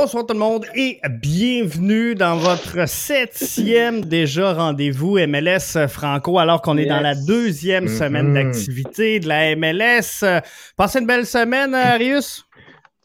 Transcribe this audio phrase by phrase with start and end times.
[0.00, 6.78] Bonsoir tout le monde et bienvenue dans votre septième déjà rendez-vous MLS Franco alors qu'on
[6.78, 7.98] est dans la deuxième Mm-hmm.
[7.98, 10.24] semaine d'activité de la MLS.
[10.76, 12.46] Passez une belle semaine, Arius?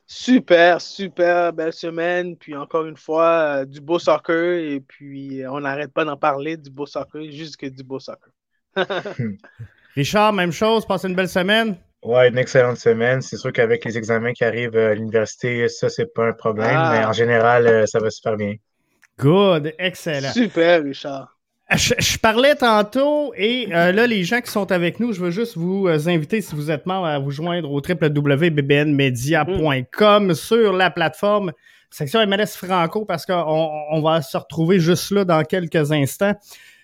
[0.06, 2.38] Super, super belle semaine.
[2.38, 4.60] Puis encore une fois, euh, du beau soccer.
[4.60, 8.00] Et puis, euh, on n'arrête pas d'en parler du beau soccer, juste que du beau
[8.00, 8.30] soccer.
[9.96, 11.76] Richard, même chose, passez une belle semaine.
[12.04, 13.22] Ouais, une excellente semaine.
[13.22, 16.76] C'est sûr qu'avec les examens qui arrivent à l'université, ça, c'est pas un problème.
[16.76, 16.92] Ah.
[16.92, 18.56] Mais en général, euh, ça va super bien.
[19.20, 20.32] Good, excellent.
[20.32, 21.38] Super, Richard.
[21.72, 25.32] Je, je parlais tantôt et euh, là, les gens qui sont avec nous, je veux
[25.32, 30.92] juste vous euh, inviter, si vous êtes membre, à vous joindre au www.bbnmedia.com sur la
[30.92, 31.54] plateforme
[31.90, 36.34] section MLS Franco parce qu'on on va se retrouver juste là dans quelques instants.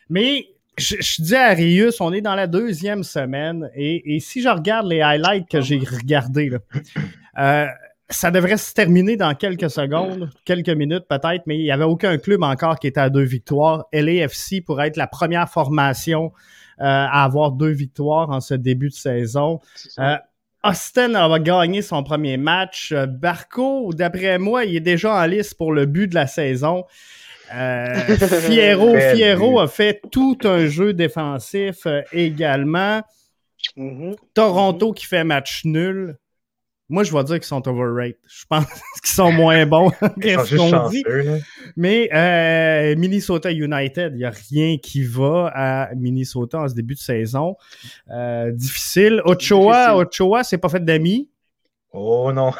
[0.09, 0.47] Mais
[0.79, 4.49] je, je dis à Arius, on est dans la deuxième semaine et, et si je
[4.49, 6.59] regarde les highlights que j'ai regardés, là,
[7.39, 7.67] euh,
[8.09, 12.17] ça devrait se terminer dans quelques secondes, quelques minutes peut-être, mais il n'y avait aucun
[12.17, 13.85] club encore qui était à deux victoires.
[13.93, 16.31] LAFC pourrait être la première formation
[16.79, 19.59] euh, à avoir deux victoires en ce début de saison.
[19.99, 20.17] Euh,
[20.63, 22.91] Austin a gagné son premier match.
[22.91, 26.85] Euh, Barco, d'après moi, il est déjà en liste pour le but de la saison.
[27.53, 28.17] Euh,
[28.47, 29.59] Fierro, but.
[29.59, 33.01] a fait tout un jeu défensif euh, également.
[33.75, 34.15] Mhm.
[34.33, 36.17] Toronto qui fait match nul.
[36.91, 38.17] Moi, je vais dire qu'ils sont overrated.
[38.27, 38.65] Je pense
[39.03, 41.03] qu'ils sont moins bons qu'est-ce qu'on dit.
[41.75, 46.95] Mais euh, Minnesota United, il n'y a rien qui va à Minnesota en ce début
[46.95, 47.55] de saison.
[48.09, 49.21] Euh, difficile.
[49.25, 50.23] Ochoa, Difficile.
[50.25, 51.29] Ochoa, c'est pas fait d'amis.
[51.91, 52.53] Oh non,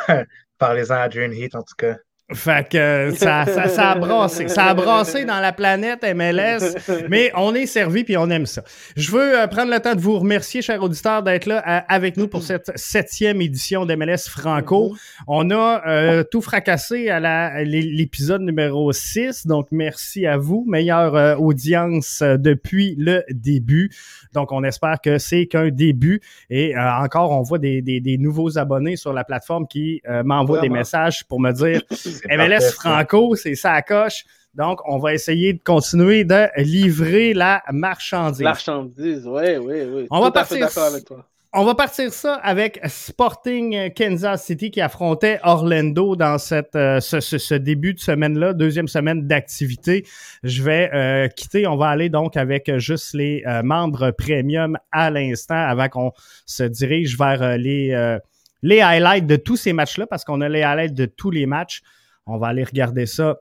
[0.58, 1.98] parlez-en à Adrian Heat en tout cas.
[2.32, 4.48] Fait que ça, ça, ça a brassé.
[4.50, 6.76] Ça a brassé dans la planète MLS,
[7.10, 8.62] mais on est servi puis on aime ça.
[8.96, 12.18] Je veux euh, prendre le temps de vous remercier, chers auditeurs, d'être là euh, avec
[12.18, 14.96] nous pour cette septième édition d'MLS Franco.
[15.28, 20.66] On a euh, tout fracassé à l'épisode numéro 6, donc merci à vous.
[20.68, 23.90] Meilleure euh, audience euh, depuis le début.
[24.34, 26.22] Donc on espère que c'est qu'un début.
[26.52, 30.22] Et euh, encore, on voit des, des- des nouveaux abonnés sur la plateforme qui euh,
[30.24, 31.82] m'envoient des messages pour me dire
[32.30, 32.72] MLS parfait.
[32.72, 34.24] Franco, c'est ça à coche.
[34.56, 38.42] Donc, on va essayer de continuer de livrer la marchandise.
[38.42, 40.08] Marchandise, oui, oui, oui.
[40.10, 41.26] On va Tout partir- avec toi.
[41.52, 47.20] On va partir ça avec Sporting Kansas City qui affrontait Orlando dans cette, euh, ce,
[47.20, 50.06] ce- ce début de semaine-là, deuxième semaine d'activité.
[50.44, 55.10] Je vais euh, quitter, on va aller donc avec juste les euh, membres premium à
[55.10, 56.12] l'instant avant qu'on
[56.46, 58.20] se dirige vers euh, les, euh,
[58.62, 61.82] les highlights de tous ces matchs-là parce qu'on a les highlights de tous les matchs.
[62.26, 63.40] On va aller regarder ça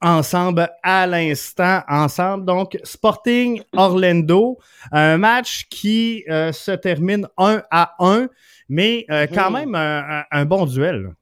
[0.00, 2.44] ensemble à l'instant, ensemble.
[2.44, 4.58] Donc, Sporting Orlando,
[4.92, 8.28] un match qui euh, se termine 1 à 1,
[8.68, 9.70] mais euh, quand Mhm.
[9.70, 11.14] même un, bon duel.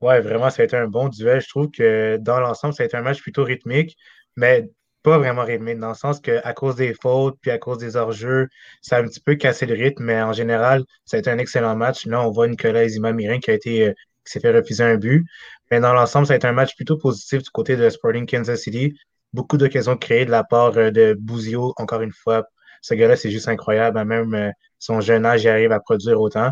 [0.00, 1.40] Ouais, vraiment, ça a été un bon duel.
[1.42, 3.96] Je trouve que dans l'ensemble, ça a été un match plutôt rythmique,
[4.36, 4.70] mais
[5.02, 8.48] pas vraiment rythmique, dans le sens qu'à cause des fautes, puis à cause des hors-jeux,
[8.82, 11.38] ça a un petit peu cassé le rythme, mais en général, ça a été un
[11.38, 12.06] excellent match.
[12.06, 13.92] Là, on voit Nicolas Zima-Mirin qui a été, euh,
[14.24, 15.26] qui s'est fait refuser un but.
[15.70, 18.60] Mais dans l'ensemble, ça a été un match plutôt positif du côté de Sporting Kansas
[18.60, 18.96] City.
[19.32, 22.44] Beaucoup d'occasions créées de la part euh, de Bouzio, encore une fois.
[22.82, 24.02] Ce gars-là, c'est juste incroyable.
[24.04, 26.50] Même euh, son jeune âge, il arrive à produire autant.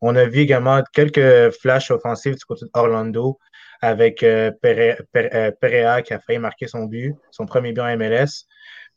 [0.00, 3.38] On a vu également quelques flashs offensifs du côté d'Orlando
[3.80, 7.96] avec euh, Pere- Pere- Perea qui a failli marquer son but, son premier but en
[7.96, 8.46] MLS.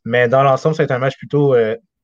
[0.04, 1.56] Mais dans l'ensemble, c'est un match plutôt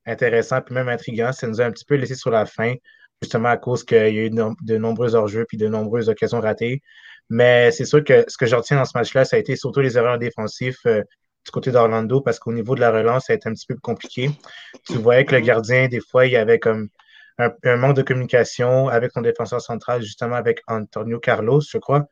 [0.08, 1.32] intéressant puis même intriguant.
[1.32, 2.74] Ça nous a un petit peu laissé sur la fin,
[3.22, 6.82] justement à cause qu'il y a eu de nombreux hors-jeux puis de nombreuses occasions ratées.
[7.30, 9.80] Mais c'est sûr que ce que je retiens dans ce match-là, ça a été surtout
[9.80, 11.02] les erreurs défensives euh,
[11.46, 13.76] du côté d'Orlando parce qu'au niveau de la relance, ça a été un petit peu
[13.82, 14.32] compliqué.
[14.88, 16.90] Tu voyais que le gardien, des fois, il y avait comme
[17.38, 22.06] un, manque de communication avec son défenseur central, justement avec Antonio Carlos, je crois.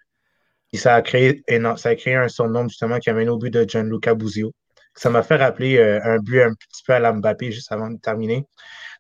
[0.74, 3.64] Et ça a créé, éno- ça a un justement, qui a mené au but de
[3.68, 4.54] Gianluca Buzio.
[4.96, 7.90] Ça m'a fait rappeler euh, un but un petit peu à la Mbappé juste avant
[7.90, 8.46] de terminer.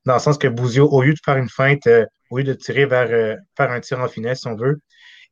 [0.05, 2.53] Dans le sens que Buzio, au lieu de faire une feinte, euh, au lieu de
[2.53, 4.79] tirer vers faire un tir en finesse, si on veut,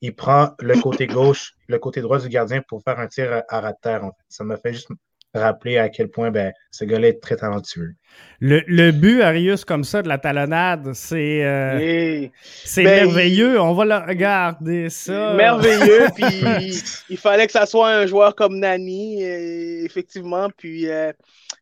[0.02, 3.62] il prend le côté gauche, le côté droit du gardien pour faire un tir à,
[3.62, 4.04] ras de terre.
[4.04, 4.24] en fait.
[4.30, 4.90] Ça m'a fait juste
[5.34, 7.94] rappeler à quel point ben, ce gars-là est très talentueux.
[8.40, 13.60] Le, le but, Arius, comme ça, de la talonnade, c'est euh, c'est Ben, merveilleux.
[13.60, 15.34] On va le regarder ça.
[15.34, 16.26] Merveilleux, puis
[16.62, 21.12] il, il fallait que ça soit un joueur comme Nani, euh, effectivement, puis euh,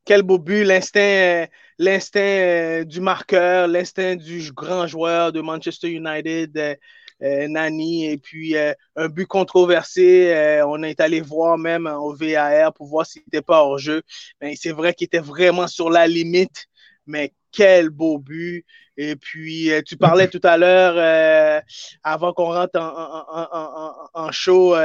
[0.06, 1.48] quel beau but, l'instinct
[1.78, 6.78] l'instinct du marqueur, l'instinct du grand joueur de Manchester United,
[7.22, 12.74] Nani, et puis euh, un but controversé, euh, on est allé voir même au VAR
[12.74, 14.02] pour voir s'il n'était pas hors jeu,
[14.42, 16.66] mais c'est vrai qu'il était vraiment sur la limite,
[17.06, 18.66] mais quel beau but.
[18.98, 21.62] Et puis, euh, tu parlais tout à l'heure, euh,
[22.04, 24.76] avant qu'on rentre en, show,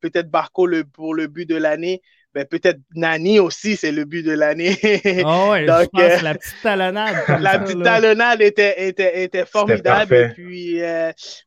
[0.00, 2.02] peut-être Barco pour le but de l'année.
[2.34, 4.76] Ben, peut-être Nani aussi, c'est le but de l'année.
[5.24, 7.16] Oh ouais, Donc, pense, la petite talonnade.
[7.40, 10.14] la petite talonnade était, était, était formidable.
[10.14, 10.80] Et puis,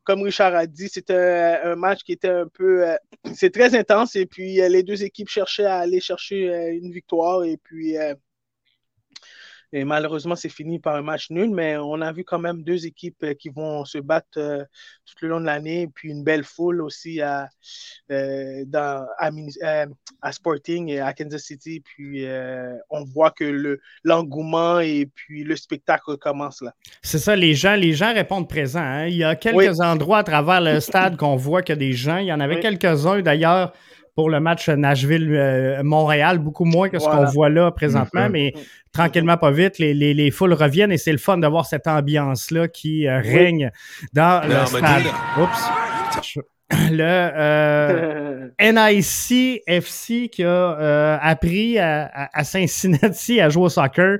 [0.04, 2.84] comme Richard a dit, c'était un, match qui était un peu.
[3.34, 4.16] c'est très intense.
[4.16, 7.44] Et puis, les deux équipes cherchaient à aller chercher une victoire.
[7.44, 7.96] Et puis,
[9.74, 12.84] et malheureusement, c'est fini par un match nul, mais on a vu quand même deux
[12.84, 14.64] équipes euh, qui vont se battre euh,
[15.06, 17.48] tout le long de l'année, puis une belle foule aussi à,
[18.10, 21.80] euh, dans, à, Sporting et à Kansas City.
[21.80, 22.26] Puis
[22.90, 26.74] on voit que l'engouement et puis le spectacle commence là.
[27.02, 28.80] C'est ça, les gens, les gens répondent présents.
[28.80, 29.06] Hein.
[29.06, 31.92] Il y a quelques endroits à travers le stade qu'on voit qu'il y a des
[31.92, 32.18] gens.
[32.18, 33.72] Il y en avait quelques-uns d'ailleurs
[34.14, 38.32] pour le match Nashville-Montréal, beaucoup moins que ce qu'on voit là présentement, mm-hmm.
[38.32, 38.54] mais
[38.92, 42.68] tranquillement, pas vite, les, les, les foules reviennent et c'est le fun d'avoir cette ambiance-là
[42.68, 43.70] qui euh, règne
[44.12, 45.04] dans le stade.
[45.38, 46.38] Oups.
[46.90, 54.18] Le euh, NIC FC qui a euh, appris à, à, Cincinnati à jouer au soccer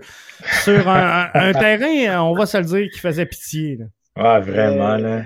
[0.63, 3.79] sur un, terrain, on va se le dire, qui faisait pitié.
[4.17, 5.23] Ah, vraiment, là.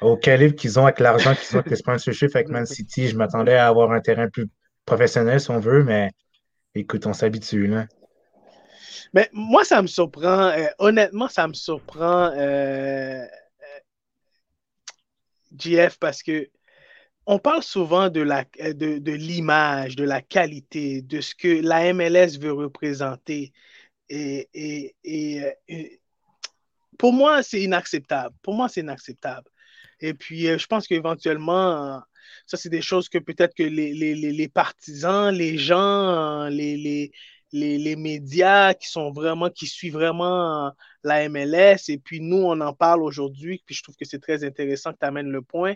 [0.00, 3.16] Au calibre qu'ils ont avec l'argent qu'ils ont avec les sponsorships avec Man City, je
[3.16, 4.46] m'attendais à avoir un terrain plus
[4.86, 6.10] professionnel si on veut, mais
[6.74, 7.86] écoute, on s'habitue, là.
[9.12, 10.48] Mais moi, ça me surprend.
[10.48, 13.24] Euh, honnêtement, ça me surprend, euh,
[15.56, 16.48] GF, parce que
[17.26, 21.92] on parle souvent de, la, de, de l'image, de la qualité, de ce que la
[21.92, 23.52] MLS veut représenter.
[24.08, 26.00] Et, et, et,
[26.98, 28.34] pour moi, c'est inacceptable.
[28.42, 29.49] Pour moi, c'est inacceptable.
[30.00, 32.00] Et puis, je pense qu'éventuellement,
[32.46, 37.10] ça, c'est des choses que peut-être que les, les, les, partisans, les gens, les,
[37.52, 40.72] les, médias qui sont vraiment, qui suivent vraiment
[41.04, 41.88] la MLS.
[41.88, 43.62] Et puis nous, on en parle aujourd'hui.
[43.66, 45.74] Puis je trouve que c'est très intéressant que tu amènes le point.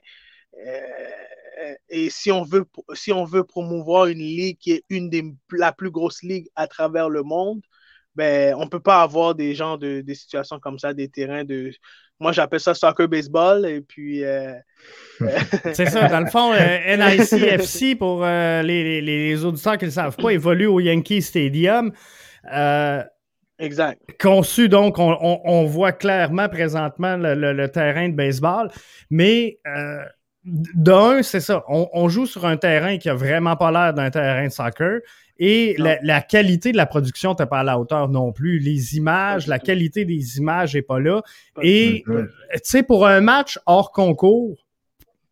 [0.66, 5.24] Euh, et si on, veut, si on veut promouvoir une ligue qui est une des
[5.52, 7.62] la plus grosses ligues à travers le monde,
[8.14, 11.44] ben, on ne peut pas avoir des gens de des situations comme ça, des terrains
[11.44, 11.72] de.
[12.20, 13.66] Moi, j'appelle ça soccer baseball.
[13.66, 14.24] Et puis.
[14.24, 14.54] Euh,
[15.72, 19.94] c'est ça, dans le fond, euh, NICFC, pour euh, les, les, auditeurs qui ne le
[19.94, 21.92] savent pas, évolue au Yankee Stadium.
[23.58, 24.00] exact.
[24.20, 28.70] Conçu, donc, on, voit clairement présentement le, terrain de baseball.
[29.10, 29.58] Mais
[30.44, 31.64] d'un, c'est ça.
[31.68, 35.00] On, on, joue sur un terrain qui a vraiment pas l'air d'un terrain de soccer.
[35.38, 38.58] Et la, qualité de la production n'est pas à la hauteur non plus.
[38.58, 41.22] Les images, la qualité des images n'est pas là.
[41.60, 44.56] Et, euh, tu sais, pour un match hors concours,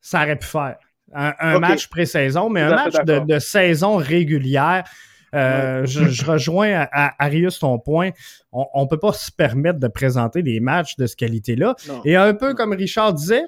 [0.00, 0.76] ça aurait pu faire.
[1.14, 4.84] Un, match pré-saison, mais un match de, saison régulière,
[5.34, 8.10] euh, je, rejoins à, Arius ton point.
[8.50, 11.76] On ne peut pas se permettre de présenter des matchs de ce qualité-là.
[12.04, 13.44] Et un peu comme Richard disait,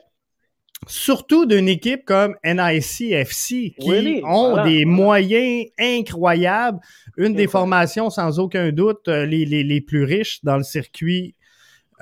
[0.87, 6.78] surtout d'une équipe comme NICFC qui ont des moyens incroyables,
[7.16, 11.35] une des formations sans aucun doute euh, les, les, les plus riches dans le circuit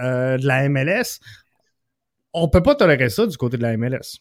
[0.00, 1.20] euh, de la MLS.
[2.32, 4.20] On peut pas tolérer ça du côté de la MLS.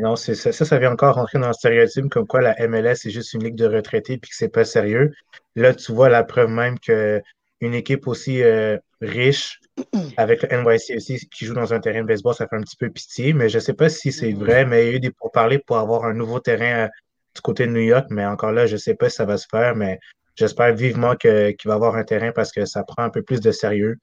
[0.00, 3.10] Non, c'est ça, ça, vient encore rentrer dans le stéréotype comme quoi la MLS est
[3.10, 5.12] juste une ligue de retraités puis que c'est pas sérieux.
[5.56, 7.20] Là, tu vois la preuve même que
[7.60, 9.59] une équipe aussi euh, riche
[10.16, 12.76] avec le NYC aussi qui joue dans un terrain de baseball, ça fait un petit
[12.76, 15.00] peu pitié, mais je ne sais pas si c'est vrai, mais il y a eu
[15.00, 16.88] des pourparlers pour avoir un nouveau terrain euh,
[17.34, 19.36] du côté de New York, mais encore là, je ne sais pas si ça va
[19.36, 19.98] se faire, mais
[20.34, 23.40] j'espère vivement qu'il va y avoir un terrain parce que ça prend un peu plus
[23.40, 23.96] de sérieux.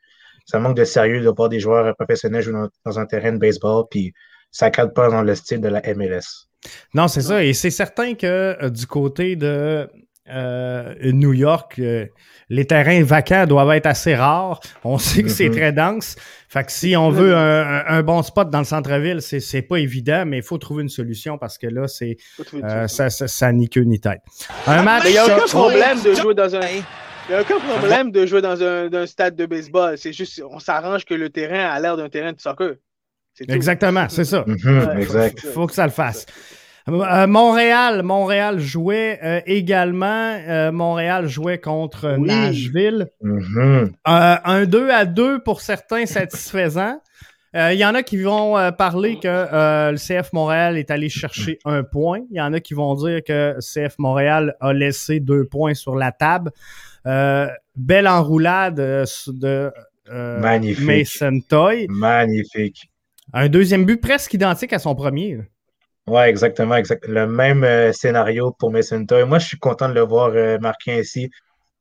[0.46, 3.86] Ça manque de sérieux de voir des joueurs professionnels jouer dans, un terrain de baseball,
[3.92, 4.14] puis
[4.52, 6.48] ça ne cadre pas dans le style de la MLS.
[6.94, 7.44] Non, c'est ça.
[7.44, 9.90] Et c'est certain que euh, du côté de
[10.30, 12.06] euh, New York, euh,
[12.50, 14.60] les terrains vacants doivent être assez rares.
[14.84, 15.56] On sait que c'est mhm.
[15.56, 16.16] très dense.
[16.50, 20.38] Fait que si on veut un, bon spot dans le centre-ville, c'est pas évident, mais
[20.38, 22.18] il faut trouver une solution parce que là, c'est
[22.64, 24.22] euh, ça, ça, ni queue ni tête.
[24.66, 25.04] Un match.
[25.06, 26.62] Il n'y a aucun problème de jouer dans un.
[27.30, 29.98] Il a aucun problème de jouer dans un, stade de baseball.
[29.98, 32.76] C'est juste, on s'arrange que le terrain a l'air d'un terrain de soccer.
[33.50, 34.46] Exactement, c'est ça.
[34.48, 35.40] Mhm, exact.
[35.44, 36.26] Il faut que ça le fasse.
[36.90, 40.06] Euh, Montréal, Montréal jouait euh, également.
[40.48, 43.08] Euh, Montréal jouait contre Nashville.
[43.22, 43.92] Mm-hmm.
[44.06, 47.00] un 2 à 2 pour certains satisfaisant.
[47.54, 51.82] Il y en a qui vont parler que le CF Montréal est allé chercher un
[51.82, 52.20] point.
[52.30, 55.96] Il y en a qui vont dire que CF Montréal a laissé deux points sur
[55.96, 56.52] la table.
[57.04, 59.72] belle enroulade de
[60.08, 61.88] Mason Toy.
[61.90, 62.92] Magnifique.
[63.34, 65.40] Un deuxième but presque identique à son premier.
[66.08, 67.06] Oui, exactement, exact.
[67.08, 69.26] Le même euh, scénario pour Mason Toy.
[69.26, 71.30] Moi, je suis content de le voir euh, marqué ainsi.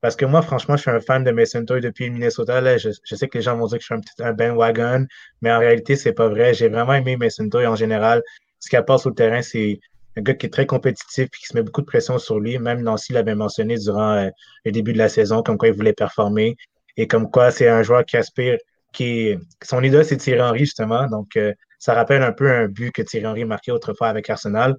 [0.01, 2.59] Parce que moi, franchement, je suis un fan de Mason Toy depuis Minnesota.
[2.61, 2.77] Là.
[2.77, 5.07] Je, sais que les gens vont dire que je suis un petit un bandwagon,
[5.41, 6.53] mais en réalité, c'est pas vrai.
[6.53, 8.21] J'ai vraiment aimé Mason Toy en général.
[8.59, 9.79] Ce qu'il apporte sur le terrain, c'est
[10.17, 12.59] un gars qui est très compétitif et qui se met beaucoup de pression sur lui.
[12.59, 14.29] Même Nancy l'avait mentionné durant euh,
[14.65, 16.57] le début de la saison, comme quoi il voulait performer
[16.97, 18.57] et comme quoi c'est un joueur qui aspire,
[18.91, 21.07] qui son idole, c'est Thierry Henry, justement.
[21.07, 24.75] Donc, euh, ça rappelle un peu un but que Thierry Henry marquait autrefois avec Arsenal.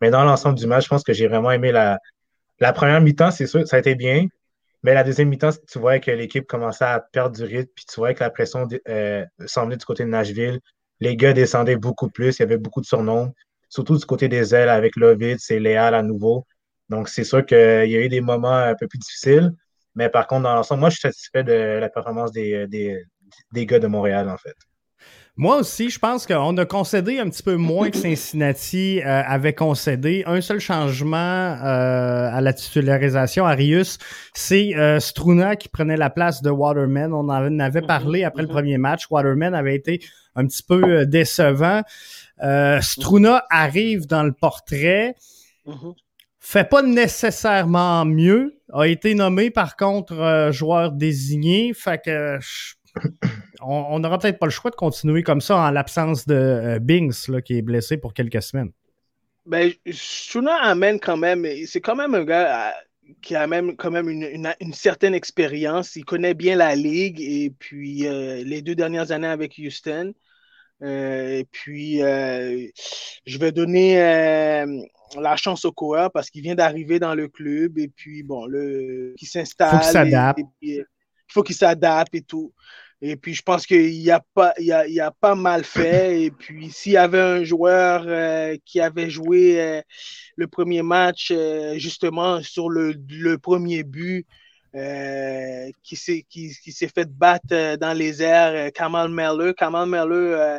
[0.00, 1.98] Mais dans l'ensemble du match, je pense que j'ai vraiment aimé la,
[2.58, 4.26] la première mi-temps, c'est sûr, ça a été bien.
[4.82, 8.00] Mais la deuxième mi-temps, tu vois que l'équipe commençait à perdre du rythme, puis tu
[8.00, 10.60] vois que la pression euh, semblait du côté de Nashville.
[11.00, 13.32] Les gars descendaient beaucoup plus, il y avait beaucoup de surnoms,
[13.68, 16.46] surtout du côté des ailes avec Lovid, c'est Léal à nouveau.
[16.88, 19.52] Donc, c'est sûr qu'il y a eu des moments un peu plus difficiles.
[19.94, 22.66] Mais par contre, dans l'ensemble, moi, je suis satisfait de la performance des,
[23.52, 24.56] des gars de Montréal, en fait.
[25.36, 29.54] Moi aussi, je pense qu'on a concédé un petit peu moins que Cincinnati euh, avait
[29.54, 30.22] concédé.
[30.26, 33.98] Un seul changement euh, à la titularisation, Arius,
[34.34, 37.14] c'est euh, Struna qui prenait la place de Waterman.
[37.14, 39.06] On en avait parlé après le premier match.
[39.10, 40.00] Waterman avait été
[40.34, 41.82] un petit peu décevant.
[42.80, 45.14] Struna arrive dans le portrait.
[46.38, 48.58] Fait pas nécessairement mieux.
[48.72, 51.72] A été nommé par contre joueur désigné.
[51.74, 52.38] Fait que
[53.62, 57.28] on n'aura peut-être pas le choix de continuer comme ça en l'absence de euh, Bings
[57.28, 58.72] là, qui est blessé pour quelques semaines.
[59.46, 62.72] Ben, Shuna amène quand même, c'est quand même un gars euh,
[63.22, 65.96] qui a même quand même une, certaine expérience.
[65.96, 70.12] Il connaît bien la ligue et puis euh, les deux dernières années avec Houston.
[70.82, 73.96] et puis, je vais donner
[75.18, 79.14] la chance au coureur parce qu'il vient d'arriver dans le club et puis, bon, le,
[79.18, 79.70] qui s'installe.
[79.72, 80.40] Il faut qu'il s'adapte.
[80.60, 80.84] Il
[81.28, 82.52] faut qu'il s'adapte et tout.
[83.02, 86.22] Et puis, je pense qu'il a, pas, il a, il a pas mal fait.
[86.22, 89.80] Et puis, s'il y avait un joueur euh, qui avait joué euh,
[90.36, 94.26] le premier match, euh, justement, sur le, le premier but,
[95.82, 99.52] qui s'est qui, qui fait battre dans les airs, Kamal Meller.
[99.56, 100.58] Kamal Meller,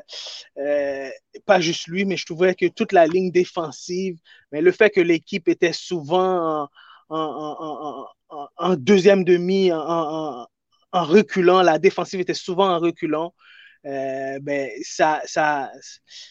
[1.45, 4.17] pas juste lui, mais je trouvais que toute la ligne défensive,
[4.51, 6.69] mais le fait que l'équipe était souvent en,
[7.17, 10.45] en, en, en deuxième demi, en,
[10.91, 13.33] en reculant, la défensive était souvent en reculant.
[13.85, 15.71] Euh, ben, ça, ça,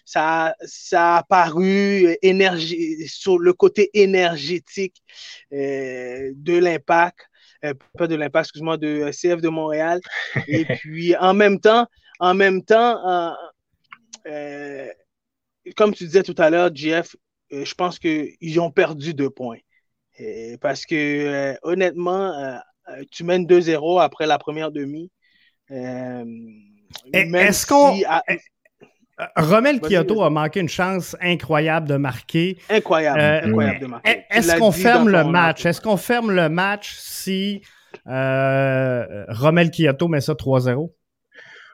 [0.05, 5.02] ça, ça a apparu énergie, sur le côté énergétique
[5.52, 7.19] euh, de l'impact,
[7.64, 10.00] euh, pas de l'impact, excuse-moi, de CF de Montréal.
[10.47, 11.87] Et puis en même temps,
[12.21, 13.35] en même temps,
[15.76, 17.17] comme tu disais tout à l'heure, Jeff,
[17.50, 19.59] je pense qu'ils ont perdu deux points.
[20.61, 22.61] parce que honnêtement,
[23.11, 25.11] tu mènes 2-0 après la première demi.
[25.70, 26.25] Euh,
[27.12, 27.97] est-ce qu'on.
[27.97, 32.56] Euh, Romel Kyoto a manqué une chance incroyable de marquer.
[32.70, 34.25] Incroyable, incroyable de marquer.
[34.30, 35.66] Est-ce qu'on ferme le match?
[35.66, 37.62] Est-ce qu'on ferme le match si
[38.06, 40.90] Romel Kyoto met ça 3-0?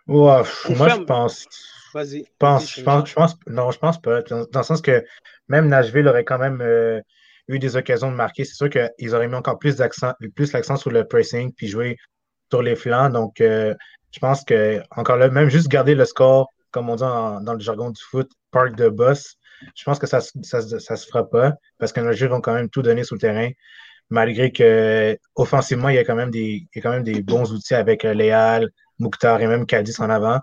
[0.07, 1.47] moi, je pense.
[1.95, 2.25] Vas-y.
[2.25, 2.83] Je pense, je
[3.15, 4.23] pense, non, je pense pas.
[4.23, 5.05] Dans, le sens que
[5.49, 6.61] même Nashville aurait quand même
[7.49, 8.45] eu des occasions de marquer.
[8.45, 11.97] C'est sûr qu'ils auraient mis encore plus d'accent, plus l'accent sur le pressing puis jouer
[12.51, 13.11] sur les flancs.
[13.11, 13.75] Donc, euh,
[14.13, 17.61] je pense que, encore là, même juste garder le score, comme on dit dans le
[17.61, 19.37] jargon du foot, park de boss,
[19.75, 20.43] je pense que ça ne
[20.79, 23.21] ça, se fera pas parce que nos joueurs vont quand même tout donner sur le
[23.21, 23.51] terrain.
[24.09, 28.05] Malgré que offensivement, il y a quand même des, quand même des bons outils avec
[28.05, 30.39] euh, Léal, Mouktar et même Cadiz en avant.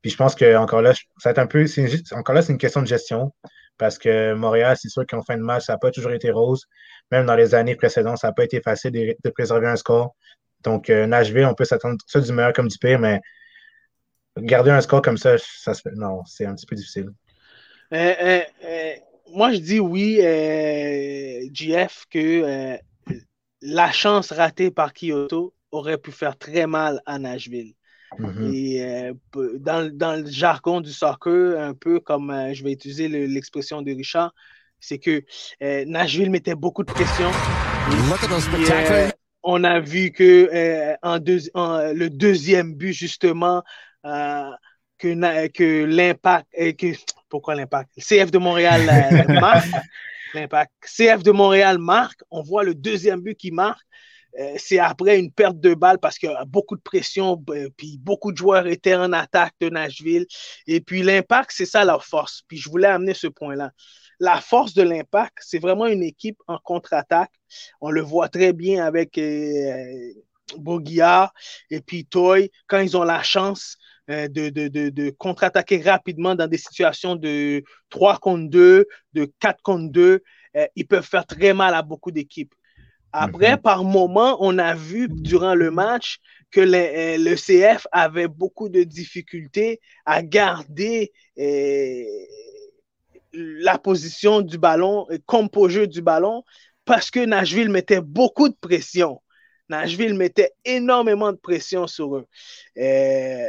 [0.00, 1.66] Puis je pense que encore là, ça va un peu.
[2.12, 3.32] Encore là, c'est une question de gestion.
[3.78, 6.66] Parce que Montréal, c'est sûr qu'en fin de match, ça n'a pas toujours été rose.
[7.10, 10.14] Même dans les années précédentes, ça n'a pas été facile de, préserver un score.
[10.62, 13.20] Donc, euh, Nashville, on peut s'attendre ça du meilleur comme du pire, mais
[14.38, 15.94] garder un score comme ça, ça se fait.
[15.94, 17.10] Non, c'est un petit peu difficile.
[17.92, 18.92] Euh, euh,
[19.32, 20.16] moi, je dis oui,
[21.52, 22.78] GF, que
[23.60, 27.74] la chance ratée par Kyoto aurait pu faire très mal à Nashville.
[28.18, 28.54] Mm-hmm.
[28.54, 29.12] Et euh,
[29.58, 34.34] dans, le jargon du soccer, un peu comme euh, je vais utiliser l'expression de Richard,
[34.80, 35.22] c'est que
[35.62, 37.30] euh, Nashville mettait beaucoup de pression.
[39.42, 43.62] on a vu que en le deuxième but, justement,
[44.02, 46.86] que, que l'impact, que,
[47.28, 47.90] pourquoi l'impact?
[47.98, 48.82] CF de Montréal
[49.28, 49.68] marque.
[50.34, 50.72] L'impact.
[50.82, 52.20] CF de Montréal marque.
[52.30, 53.86] On voit le deuxième but qui marque.
[54.38, 57.42] Euh, c'est après une perte de balle parce qu'il y a beaucoup de pression,
[57.76, 60.26] puis beaucoup de joueurs étaient en attaque de Nashville.
[60.66, 62.42] Et puis l'impact, c'est ça leur force.
[62.48, 63.70] Puis je voulais amener ce point-là.
[64.20, 67.32] La force de l'impact, c'est vraiment une équipe en contre-attaque.
[67.80, 70.12] On le voit très bien avec euh,
[71.70, 73.76] et puis Toy quand ils ont la chance
[74.10, 80.22] euh, de contre-attaquer rapidement dans des situations de 3 contre 2, de 4 contre 2.
[80.76, 82.54] ils peuvent faire très mal à beaucoup d'équipes
[83.16, 83.58] Après, mhm.
[83.58, 86.18] par moment, on a vu durant le match
[86.50, 92.02] que euh, le CF avait beaucoup de difficultés à garder euh,
[93.32, 96.42] la position du ballon, composure du ballon,
[96.84, 99.20] parce que Nashville mettait beaucoup de pression.
[99.68, 102.26] Nashville mettait énormément de pression sur eux.
[102.78, 103.48] Euh,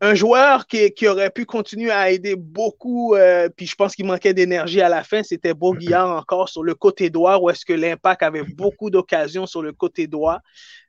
[0.00, 4.34] un joueur qui, aurait pu continuer à aider beaucoup, euh, puis je pense qu'il manquait
[4.34, 8.22] d'énergie à la fin, c'était Boguillard encore sur le côté droit, où est-ce que l'Impact
[8.22, 10.38] avait beaucoup d'occasions sur le côté droit.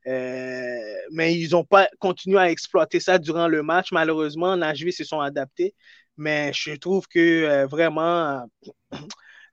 [0.07, 0.77] Euh,
[1.11, 3.91] mais ils n'ont pas continué à exploiter ça durant le match.
[3.91, 5.75] Malheureusement, Nashville se sont adaptés.
[6.15, 8.45] Mais je trouve que vraiment,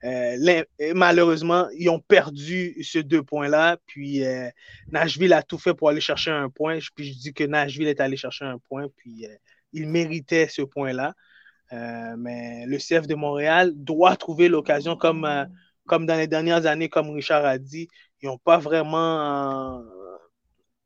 [0.04, 0.64] euh,
[0.94, 3.76] malheureusement, ils ont perdu ces deux points-là.
[3.86, 4.48] Puis euh,
[4.90, 6.78] Nashville a tout fait pour aller chercher un point.
[6.94, 8.86] Puis je dis que Nashville est allé chercher un point.
[8.96, 9.34] Puis euh,
[9.72, 11.14] il méritait ce point-là.
[12.16, 15.28] mais le CF de Montréal doit trouver l'occasion, comme,
[15.86, 17.88] comme dans les dernières années, comme Richard a dit.
[18.22, 19.82] Ils n'ont pas vraiment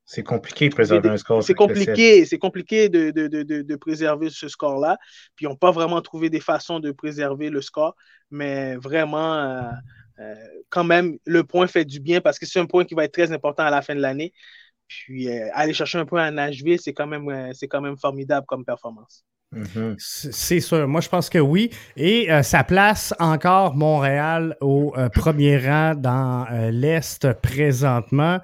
[0.06, 1.42] c'est compliqué de préserver un score.
[1.42, 4.98] C'est compliqué, c'est compliqué de, de, de, de, préserver ce score-là.
[5.34, 7.96] Puis ils n'ont pas vraiment trouvé des façons de préserver le score.
[8.30, 9.62] Mais vraiment, euh,
[10.18, 10.34] euh,
[10.68, 13.14] quand même, le point fait du bien parce que c'est un point qui va être
[13.14, 14.32] très important à la fin de l'année.
[14.88, 18.46] Puis euh, aller chercher un point à Nashville, c'est quand, même, c'est quand même formidable
[18.46, 19.24] comme performance.
[19.54, 19.94] Mm-hmm.
[19.98, 20.86] C'est sûr.
[20.88, 21.70] Moi, je pense que oui.
[21.96, 28.40] Et ça place encore Montréal au premier rang dans l'Est présentement.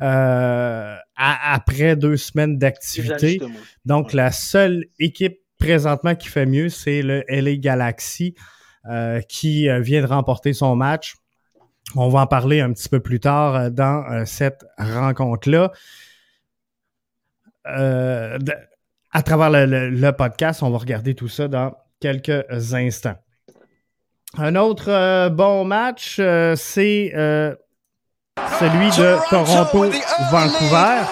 [0.00, 3.40] Euh, après deux semaines d'activité.
[3.84, 8.36] Donc, la seule équipe présentement qui fait mieux, c'est le LA Galaxy
[8.88, 11.16] euh, qui euh, vient de remporter son match.
[11.96, 15.72] On va en parler un petit peu plus tard dans cette rencontre-là.
[19.12, 23.16] À travers le, podcast, on va regarder tout ça dans quelques instants.
[24.36, 26.20] Un autre bon match,
[26.56, 27.12] c'est
[28.58, 31.04] celui de Toronto-Vancouver,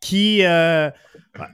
[0.00, 0.90] qui euh,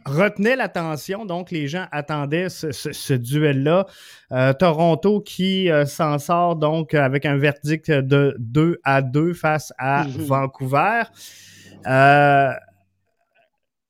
[0.05, 1.25] retenait l'attention.
[1.25, 3.87] Donc, les gens attendaient ce, duel-là.
[4.33, 9.73] Euh, Toronto qui euh, s'en sort donc avec un verdict de 2 à 2 face
[9.79, 10.11] à mhm.
[10.25, 11.03] Vancouver.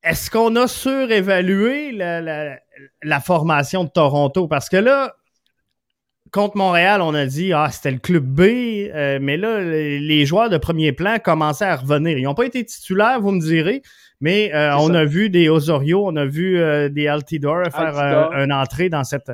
[0.02, 4.48] Est-ce qu'on a surévalué la, formation de Toronto?
[4.48, 5.14] Parce que là,
[6.32, 10.48] contre Montréal, on a dit ah c'était le club B, euh, mais là les joueurs
[10.48, 12.16] de premier plan commençaient à revenir.
[12.16, 13.82] Ils n'ont pas été titulaires, vous me direz,
[14.22, 18.52] mais euh, on a vu des Osorio, on a vu euh, des Altidor faire une
[18.52, 19.30] entrée dans cette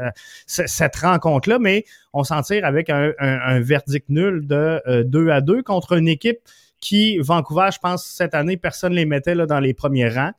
[0.46, 3.12] cette rencontre là, mais on s'en tire avec un,
[3.60, 6.38] verdict nul de 2 à 2 contre une équipe
[6.86, 10.32] qui Vancouver, je pense cette année personne les mettait là dans les premiers rangs.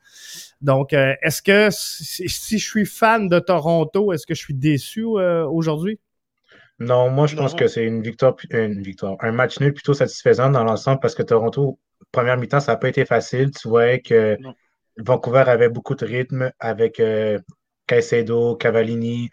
[0.62, 6.00] Donc, est-ce que si, je suis fan de Toronto, est-ce que je suis déçu aujourd'hui?
[6.80, 10.50] Non, moi, je pense que c'est une victoire, une victoire, un match nul plutôt satisfaisant
[10.52, 11.80] dans l'ensemble parce que Toronto,
[12.12, 13.52] première mi-temps, ça n'a pas été facile.
[13.52, 14.38] Tu voyais que
[14.98, 17.40] Vancouver avait beaucoup de rythme avec euh,
[17.88, 19.30] Caicedo, Cavallini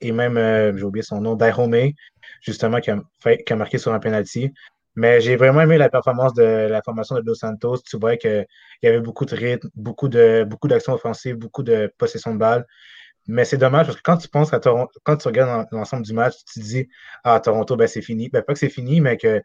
[0.00, 1.92] et même, euh, j'ai oublié son nom, Dairome,
[2.40, 3.00] justement, qui a,
[3.46, 4.52] qui a, marqué sur un penalty.
[4.98, 7.78] Mais j'ai vraiment aimé la performance de la formation de Dos Santos.
[7.88, 8.46] Tu voyais qu'il
[8.82, 12.66] y avait beaucoup de rythme, beaucoup de beaucoup d'actions offensives, beaucoup de possession de balles.
[13.28, 16.14] Mais c'est dommage parce que quand tu penses à Toronto, quand tu regardes l'ensemble du
[16.14, 16.88] match, tu te dis
[17.22, 18.28] Ah, Toronto, ben, c'est fini.
[18.28, 19.40] Ben, pas que c'est fini, mais que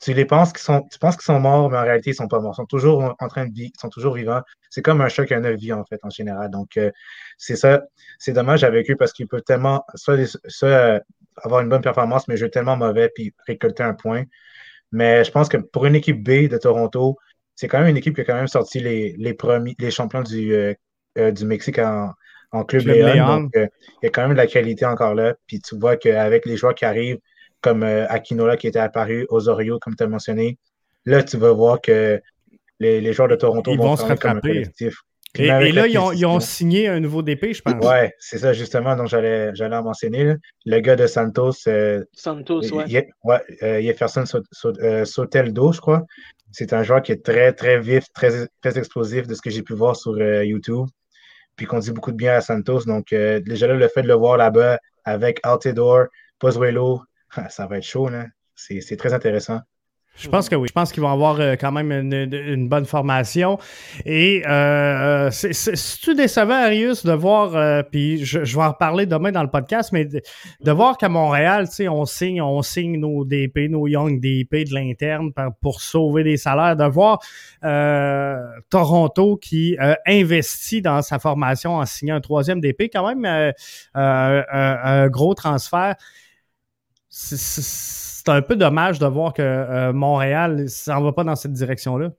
[0.00, 2.28] tu les penses qu'ils sont, tu penses qu'ils sont morts, mais en réalité, ils sont
[2.28, 2.54] pas morts.
[2.54, 4.42] Ils sont toujours en train de vivre, ils sont toujours vivants.
[4.70, 6.50] C'est comme un qui a neuf vies, en fait, en général.
[6.50, 6.90] Donc, euh,
[7.36, 7.84] c'est ça.
[8.18, 10.16] C'est dommage avec eux parce qu'ils peuvent tellement, soit,
[10.64, 11.00] euh,
[11.36, 14.24] avoir une bonne performance, mais jouer tellement mauvais puis récolter un point.
[14.92, 17.16] Mais je pense que pour une équipe B de Toronto,
[17.54, 20.22] c'est quand même une équipe qui a quand même sorti les, les premiers, les champions
[20.22, 22.12] du, euh, du Mexique en,
[22.52, 23.42] en club, Léon.
[23.42, 23.66] Donc, euh,
[24.02, 25.34] il y a quand même de la qualité encore là.
[25.46, 27.18] Puis tu vois qu'avec les joueurs qui arrivent,
[27.60, 30.58] comme euh, Aquinola qui était apparu, Osorio, comme tu as mentionné,
[31.04, 32.20] là, tu vas voir que
[32.78, 34.68] les, les joueurs de Toronto vont, se rattraper.
[35.34, 37.84] Et, là, ils ont, signé un nouveau DP, je pense.
[37.84, 40.34] Ouais, c'est ça, justement, dont j'allais en mentionner.
[40.64, 41.52] Le gars de Santos.
[41.66, 43.08] Euh, Santos, ouais.
[43.24, 44.24] ouais Jefferson
[45.04, 46.04] Soteldo, je crois.
[46.50, 49.62] C'est un joueur qui est très, très vif, très, très explosif de ce que j'ai
[49.62, 50.86] pu voir sur YouTube
[51.58, 52.84] puis qu'on dit beaucoup de bien à Santos.
[52.84, 56.04] Donc, euh, déjà là, le fait de le voir là-bas avec Altidore,
[56.38, 57.02] Pozuelo,
[57.50, 58.26] ça va être chaud, là.
[58.54, 59.60] C'est très intéressant.
[60.18, 60.68] Je pense que oui.
[60.68, 63.58] Je pense qu'ils vont avoir euh, quand même une, bonne formation.
[64.04, 69.42] Et euh, c'est-tu décevant, Arius, de voir, euh, puis je, vais en reparler demain dans
[69.42, 73.70] le podcast, mais de, voir qu'à Montréal, tu sais, on signe, on signe nos DP,
[73.70, 77.20] nos Young DP de l'interne pour sauver des salaires, de voir
[77.64, 78.36] euh,
[78.70, 79.76] Toronto qui
[80.06, 83.52] investit dans sa formation en signant un troisième DP, quand même
[83.94, 85.94] un gros transfert
[87.20, 92.10] c'est un peu dommage de voir que Montréal s'en va pas dans cette direction-là.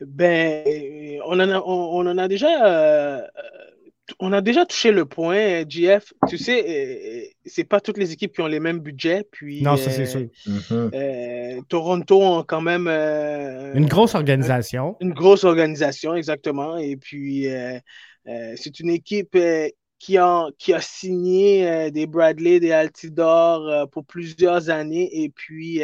[0.00, 3.28] Ben, on en a, on, en a déjà
[4.18, 6.12] on a déjà touché le point, GF.
[6.28, 9.26] Tu sais, euh, c'est pas toutes les équipes qui ont les mêmes budgets.
[9.30, 10.28] Puis, non, ça c'est sûr.
[10.72, 12.88] Euh, euh, Toronto ont quand même.
[12.88, 14.96] une grosse organisation.
[15.00, 16.76] Une grosse organisation, exactement.
[16.78, 17.46] Et puis,
[18.24, 19.36] c'est une équipe
[20.02, 25.22] qui a, qui a signé des Bradley, des Altidor pour plusieurs années.
[25.22, 25.80] Et puis,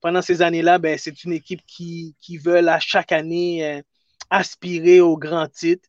[0.00, 3.82] pendant ces années-là, ben, c'est une équipe qui, qui veut à chaque année
[4.30, 5.88] aspirer au grand titre.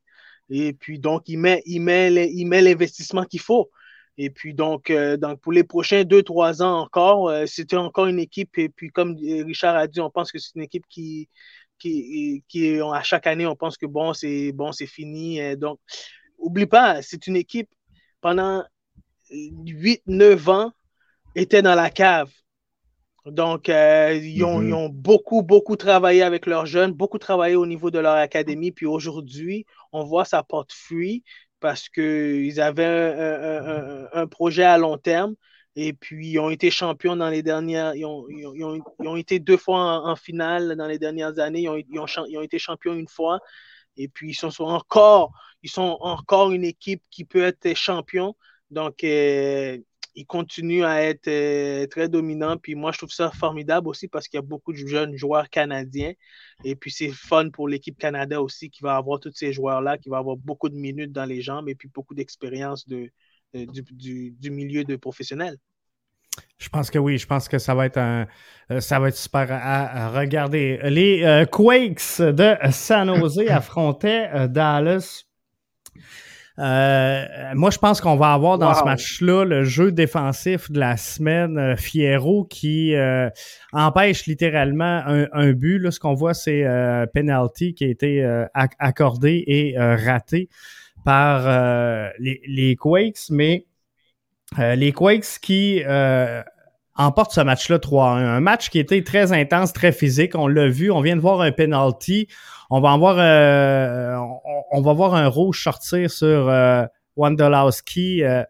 [0.49, 3.71] Et puis, donc, il met, il met, l'investissement qu'il faut.
[4.17, 8.07] Et puis, donc, euh, donc, pour les prochains deux, trois ans encore, euh, c'était encore
[8.07, 8.57] une équipe.
[8.57, 11.29] Et puis, comme Richard a dit, on pense que c'est une équipe qui,
[11.79, 15.41] qui, qui, à chaque année, on pense que bon, c'est bon, c'est fini.
[15.41, 15.79] Euh, donc,
[16.37, 17.69] oublie pas, c'est une équipe
[18.21, 18.63] pendant
[19.31, 20.71] 8, 9 ans
[21.35, 22.29] était dans la cave.
[23.25, 24.65] Donc, euh, mm-hmm.
[24.67, 28.71] ils, ont, beaucoup, beaucoup travaillé avec leurs jeunes, beaucoup travaillé au niveau de leur académie.
[28.71, 31.23] Puis aujourd'hui, on voit ça porte fruit
[31.59, 35.35] parce qu'ils avaient un, projet à long terme.
[35.75, 37.95] Et puis, ils ont été champions dans les dernières.
[37.95, 41.63] Ils ont, été deux fois en, finale dans les dernières années.
[41.63, 43.39] Ils ont, été champions une fois.
[43.97, 45.31] Et puis, ils sont, encore,
[45.65, 48.35] ils sont encore une équipe qui peut être champion.
[48.69, 49.79] Donc, euh,
[50.13, 52.55] il continue à être euh, très dominant.
[52.57, 55.49] Puis moi, je trouve ça formidable aussi parce qu'il y a beaucoup de jeunes joueurs
[55.49, 56.13] canadiens.
[56.63, 60.09] Et puis c'est fun pour l'équipe Canada aussi qui va avoir tous ces joueurs-là, qui
[60.09, 63.09] va avoir beaucoup de minutes dans les jambes et puis beaucoup d'expérience de,
[63.55, 65.57] du, milieu de professionnels.
[66.59, 68.27] Je pense que oui, je pense que ça va être un,
[68.69, 70.77] euh, ça va être super à, regarder.
[70.83, 75.25] Les euh, Quakes de San Jose affrontaient Dallas.
[76.57, 80.95] Euh, moi, je pense qu'on va avoir dans ce match-là le jeu défensif de la
[80.95, 83.29] semaine, euh, Fierro, qui euh,
[83.73, 85.79] empêche littéralement un, but.
[85.79, 90.49] Là, ce qu'on voit, c'est euh, penalty qui a été accordé et raté
[91.03, 91.43] par
[92.19, 93.65] les, les, Quakes, mais
[94.57, 95.83] les Quakes qui
[96.95, 98.17] emportent ce match-là 3-1.
[98.17, 100.35] Un match qui était très intense, très physique.
[100.35, 102.27] On l'a vu, on vient de voir un penalty
[102.69, 104.17] on va avoir euh,
[104.71, 108.43] on, va voir un rouge sortir sur euh, Wondolowski euh,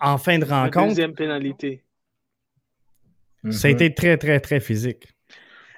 [0.00, 0.88] en, fin de rencontre.
[0.88, 1.82] deuxième pénalité.
[3.50, 3.76] Ça a mhm.
[3.76, 5.08] été très, très, très physique.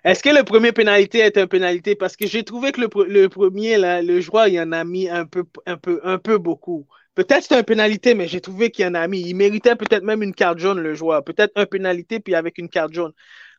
[0.05, 1.95] Est-ce que le premier pénalité est un pénalité?
[1.95, 5.45] Parce que j'ai trouvé que le, premier, le joueur, il en a mis un peu,
[5.65, 6.87] un peu, un peu beaucoup.
[7.15, 9.23] Peut-être c'est un pénalité, mais j'ai trouvé qu'il en a mis.
[9.23, 11.25] Il méritait peut-être même une carte jaune, le joueur.
[11.25, 13.13] Peut-être un pénalité, puis avec une carte jaune.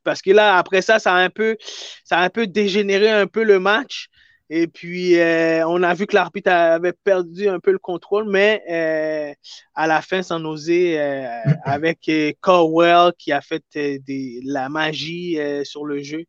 [0.05, 1.57] Parce que là, après ça, ça a un peu,
[2.05, 4.09] ça a un peu dégénéré un peu le match.
[4.49, 8.61] Et puis, euh, on a vu que l'arbitre avait perdu un peu le contrôle, mais
[8.69, 9.33] euh,
[9.73, 11.25] à la fin, sans oser, euh,
[11.63, 12.09] avec
[12.41, 16.25] Cowell qui a fait des, la magie sur le jeu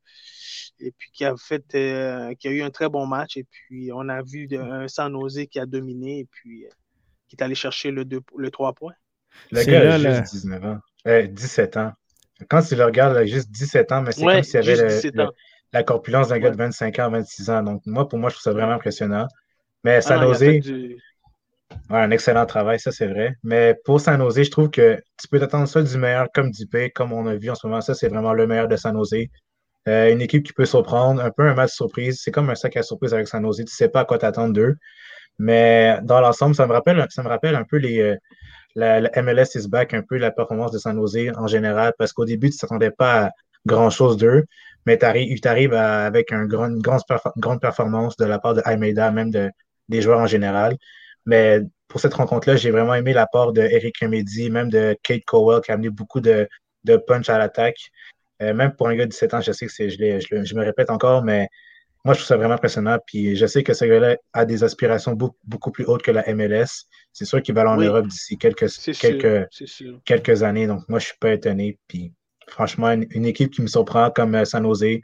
[0.78, 1.64] et puis qui a fait,
[2.38, 3.36] qui a eu un très bon match.
[3.36, 6.64] Et puis, on a vu un San Jose qui a dominé et puis
[7.28, 8.04] qui est allé chercher le,
[8.36, 8.94] le 3 points.
[9.50, 11.92] Le gars a juste 19 ans, 17 ans.
[12.49, 15.03] Quand tu le regardes, juste 17 ans, mais c'est comme s'il y avait
[15.72, 17.62] la corpulence d'un gars de 25 ans, 26 ans.
[17.62, 19.27] Donc, moi, pour moi, je trouve ça vraiment impressionnant.
[19.85, 20.61] Mais ah San Jose,
[21.90, 23.37] un excellent travail, ça, c'est vrai.
[23.42, 26.66] Mais pour San Jose, je trouve que tu peux t'attendre ça du meilleur comme du
[26.66, 27.81] pire, comme on a vu en ce moment.
[27.81, 29.27] Ça, c'est vraiment le meilleur de San Jose.
[29.88, 32.20] Euh, une équipe qui peut surprendre, un peu un match surprise.
[32.22, 33.59] C'est comme un sac à surprise avec San Jose.
[33.59, 34.77] Tu ne sais pas à quoi t'attendre d'eux.
[35.38, 38.16] Mais dans l'ensemble, ça me rappelle, ça me rappelle un peu les,
[38.76, 42.24] la, MLS is back un peu la performance de San Jose en général, parce qu'au
[42.24, 43.30] début, tu ne t'attendais pas à
[43.66, 44.44] grand-chose d'eux,
[44.84, 49.50] mais tu arrives, avec une grande, performance de la part de Almeida, même de,
[49.88, 50.76] des joueurs en général.
[51.24, 55.60] Mais pour cette rencontre-là, j'ai vraiment aimé l'apport de Eric Remedy, même de Kate Cowell,
[55.62, 56.48] qui a amené beaucoup de,
[57.06, 57.90] punch à l'attaque.
[58.42, 61.24] Euh, même pour un gars de 17 ans, je sais que je, me répète encore,
[61.24, 61.48] mais
[62.06, 62.98] moi, je trouve ça vraiment impressionnant.
[63.04, 65.14] Puis je sais que ce gars-là a des aspirations
[65.44, 66.86] beaucoup, plus hautes que la MLS.
[67.12, 69.48] C'est sûr qu'il va aller en Europe d'ici quelques, quelques,
[70.04, 70.68] quelques années.
[70.68, 71.80] Donc, moi, je ne suis pas étonné.
[71.88, 72.12] Puis
[72.46, 75.00] franchement, une, équipe qui me surprend comme euh, San Jose,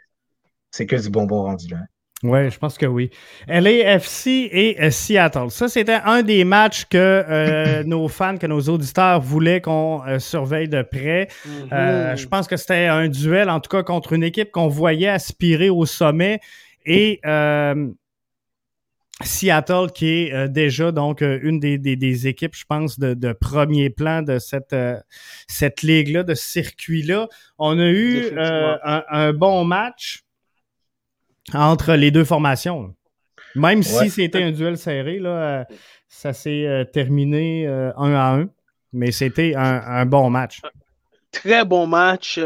[0.70, 1.78] c'est que du bonbon rendu là.
[2.22, 3.10] Oui, je pense que oui.
[3.48, 5.50] LAFC et euh, Seattle.
[5.50, 10.68] Ça, c'était un des matchs que euh, nos fans, que nos auditeurs voulaient qu'on surveille
[10.68, 11.26] de près.
[11.48, 12.16] Mm-hmm.
[12.16, 15.68] je pense que c'était un duel, en tout cas, contre une équipe qu'on voyait aspirer
[15.68, 16.38] au sommet
[16.84, 17.88] et euh,
[19.22, 24.22] Seattle, qui est euh, déjà donc euh, une des, équipes, je pense, de, premier plan
[24.22, 24.76] de cette,
[25.48, 27.28] cette ligue-là, de ce circuit-là.
[27.58, 30.24] On a eu un, bon match
[31.54, 32.94] entre les deux formations.
[33.54, 35.66] Même si c'était un duel serré, là,
[36.08, 38.48] ça s'est terminé un à un,
[38.92, 40.60] mais c'était un, bon match.
[41.30, 42.40] très bon match.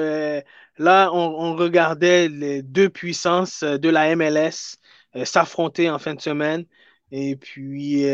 [0.79, 4.77] Là, on, regardait les deux puissances de la MLS
[5.25, 6.65] s'affronter en fin de semaine.
[7.13, 8.05] Et puis,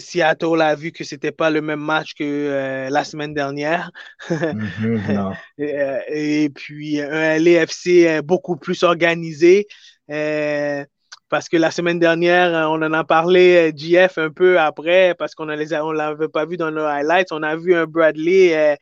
[0.00, 3.90] Seattle a vu que ce n'était pas le même match que la semaine dernière.
[4.30, 9.66] Mhm, et, puis, un LAFC beaucoup plus organisé.
[10.08, 15.46] parce que la semaine dernière, on en a parlé, GF, un peu après, parce qu'on
[15.46, 17.32] ne l'avait pas vu dans nos highlights.
[17.32, 18.78] On a vu un Bradley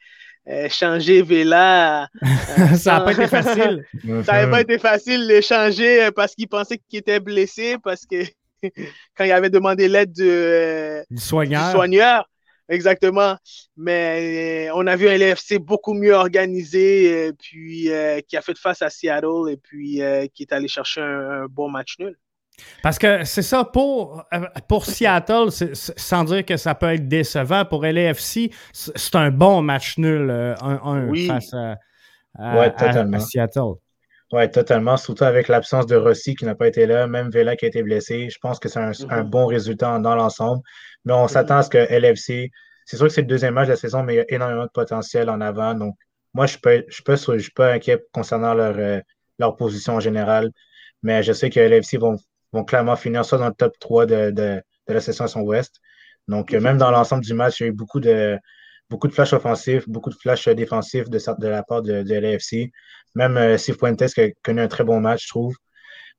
[0.70, 2.08] changer Vela.
[2.76, 3.84] ça n'a pas été facile.
[4.24, 8.22] ça n'a pas été facile de changer parce qu'il pensait qu'il était blessé, parce que
[9.16, 12.28] quand il avait demandé l'aide du, soigneur.
[12.68, 13.36] Exactement.
[13.76, 18.42] Mais euh, on a vu un LFC beaucoup mieux organisé, euh, puis euh, qui a
[18.42, 20.00] fait face à Seattle et puis
[20.34, 22.16] qui est allé chercher un, bon match nul.
[22.82, 24.24] Parce que c'est ça, pour,
[24.68, 29.98] pour Seattle, sans dire que ça peut être décevant, pour LFC, c'est un bon match
[29.98, 31.52] nul, un, face
[32.38, 33.74] à Seattle.
[34.32, 34.96] Oui, totalement.
[34.96, 37.82] Surtout avec l'absence de Rossi qui n'a pas été là, même Vela qui a été
[37.82, 38.28] blessé.
[38.28, 39.22] Je pense que c'est un, mm-hmm.
[39.22, 40.62] bon résultat dans l'ensemble.
[41.04, 42.50] Mais on s'attend à ce que LFC,
[42.84, 44.64] c'est sûr que c'est le deuxième match de la saison, mais il y a énormément
[44.64, 45.74] de potentiel en avant.
[45.74, 45.94] Donc,
[46.34, 49.00] moi, je ne je suis pas inquiet concernant leur, euh,
[49.38, 50.50] leur position en général.
[51.02, 52.16] Mais je sais que LFC vont,
[52.56, 55.80] vont clairement finir soit dans le top 3 de, de, la session ouest.
[56.28, 58.38] Donc, même dans l'ensemble du match, il y a eu beaucoup de,
[58.90, 62.72] beaucoup de flashs offensifs, beaucoup de flashs défensifs de, de la part de, de l'AFC.
[63.14, 65.54] Même euh, Cifuentes qui a connu un très bon match, je trouve.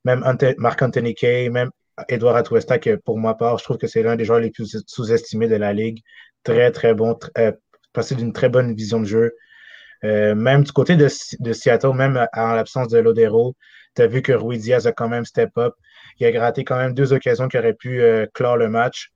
[0.05, 0.23] Même
[0.57, 1.69] Marc-Anthony Kay, même
[2.07, 4.77] Edouard Atuesta, que pour ma part, je trouve que c'est l'un des joueurs les plus
[4.87, 6.01] sous-estimés de la Ligue.
[6.43, 7.51] Très, très bon, euh,
[7.93, 9.33] passé d'une très bonne vision de jeu.
[10.03, 11.07] Euh, même du côté de,
[11.39, 13.55] de Seattle, même en l'absence de Lodero,
[13.95, 15.73] tu as vu que Rui Diaz a quand même step up.
[16.19, 19.11] Il a gratté quand même deux occasions qui auraient pu euh, clore le match.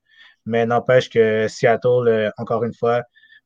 [0.46, 3.02] Mais n'empêche que Seattle, euh, encore une fois,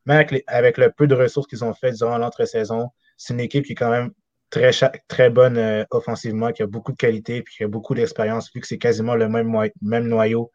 [0.07, 3.73] même avec, le peu de ressources qu'ils ont fait durant l'entre-saison, c'est une équipe qui
[3.73, 4.11] est quand même
[4.51, 8.61] très, bonne euh, offensivement, qui a beaucoup de qualité et qui a beaucoup d'expérience, vu
[8.61, 10.51] que c'est quasiment le même, noyau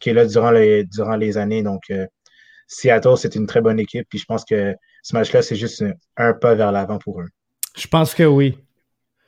[0.00, 1.62] qui est là durant les, années.
[1.62, 1.92] Donc,
[2.66, 4.06] Seattle, c'est une très bonne équipe.
[4.08, 5.84] Puis je pense que ce match-là, c'est juste
[6.16, 7.28] un, pas vers l'avant pour eux.
[7.76, 8.58] Je pense que oui.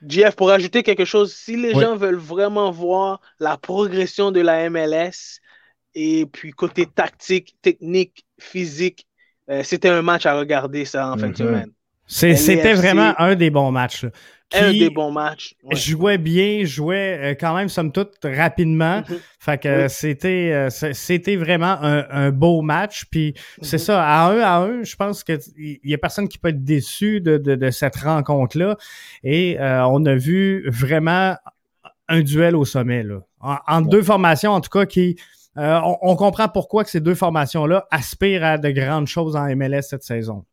[0.06, 4.70] Jeff, pour ajouter quelque chose, si les gens veulent vraiment voir la progression de la
[4.70, 5.40] MLS
[5.94, 9.06] et puis côté tactique, technique, physique,
[9.50, 11.36] euh, c'était un match à regarder, ça, en fin de mhm.
[11.36, 11.72] semaine.
[12.08, 14.06] C'était vraiment un des bons matchs.
[14.54, 15.54] un des bons matchs.
[15.72, 19.02] Jouait bien, jouait euh, quand même, somme toute, rapidement.
[19.08, 19.18] Mhm.
[19.38, 23.04] Fait que c'était euh, c'était vraiment un, beau match.
[23.10, 23.82] Puis c'est mhm.
[23.82, 25.38] ça, à un à un, je pense qu'il
[25.84, 28.76] y a personne qui peut être déçu de, de, cette rencontre-là.
[29.22, 31.36] Et on a vu vraiment
[32.08, 33.02] un duel au sommet.
[33.02, 33.20] Là.
[33.40, 35.16] En, deux formations, en tout cas, qui
[35.58, 39.82] euh, on, comprend pourquoi que ces deux formations-là aspirent à de grandes choses en MLS
[39.82, 40.44] cette saison.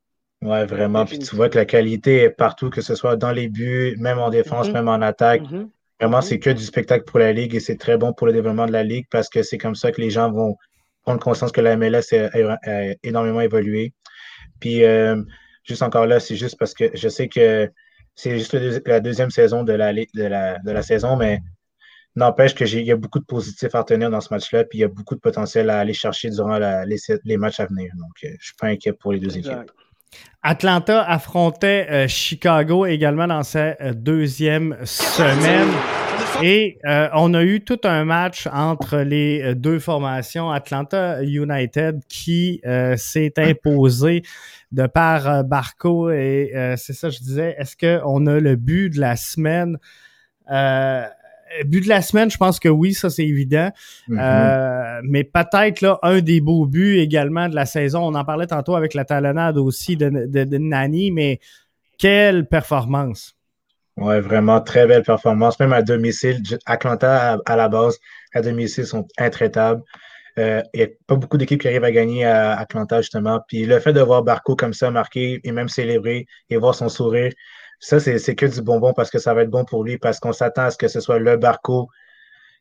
[0.45, 1.05] Oui, vraiment.
[1.05, 4.19] Puis tu vois que la qualité est partout, que ce soit dans les buts, même
[4.19, 4.73] en défense, mm-hmm.
[4.73, 5.41] même en attaque.
[5.41, 5.69] Mm-hmm.
[5.99, 8.67] Vraiment, c'est que du spectacle pour la Ligue et c'est très bon pour le développement
[8.67, 10.55] de la Ligue parce que c'est comme ça que les gens vont
[11.03, 13.93] prendre conscience que la MLS a, énormément évolué.
[14.59, 15.21] Puis, euh,
[15.63, 17.71] juste encore là, c'est juste parce que je sais que
[18.13, 18.53] c'est juste
[18.85, 21.39] la deuxième saison de la, de la, de la saison, mais
[22.17, 24.85] N'empêche qu'il y a beaucoup de positifs à retenir dans ce match-là, puis il y
[24.85, 27.91] a beaucoup de potentiel à aller chercher durant les, matchs à venir.
[27.97, 29.69] Donc, euh, je ne suis pas inquiet pour les deux équipes.
[30.43, 35.69] Atlanta affrontait euh, Chicago également dans sa euh, deuxième semaine.
[36.43, 36.77] Et
[37.13, 40.51] on a eu tout un match entre les deux formations.
[40.51, 42.61] Atlanta United qui
[42.97, 44.21] s'est imposé
[44.73, 46.11] de par Barco.
[46.11, 49.77] Et c'est ça, je disais, est-ce qu'on a le but de la semaine?
[51.63, 53.71] But de la semaine, je pense que oui, ça c'est évident.
[54.09, 54.19] Mm-hmm.
[54.19, 58.01] Euh, mais peut-être là un des beaux buts également de la saison.
[58.01, 61.39] On en parlait tantôt avec la talonnade aussi de, de, Nani, mais
[61.97, 63.35] quelle performance!
[63.97, 65.59] Ouais, vraiment très belle performance.
[65.59, 67.97] Même à domicile, Atlanta à, la base,
[68.33, 69.81] à domicile sont intraitables.
[70.37, 73.39] Euh, il n'y a pas beaucoup d'équipes qui arrivent à gagner à Atlanta, justement.
[73.47, 76.89] Puis le fait de voir Barco comme ça marquer et même célébrer et voir son
[76.89, 77.31] sourire,
[77.79, 80.33] ça, c'est que du bonbon parce que ça va être bon pour lui, parce qu'on
[80.33, 81.89] s'attend à ce que ce soit le Barco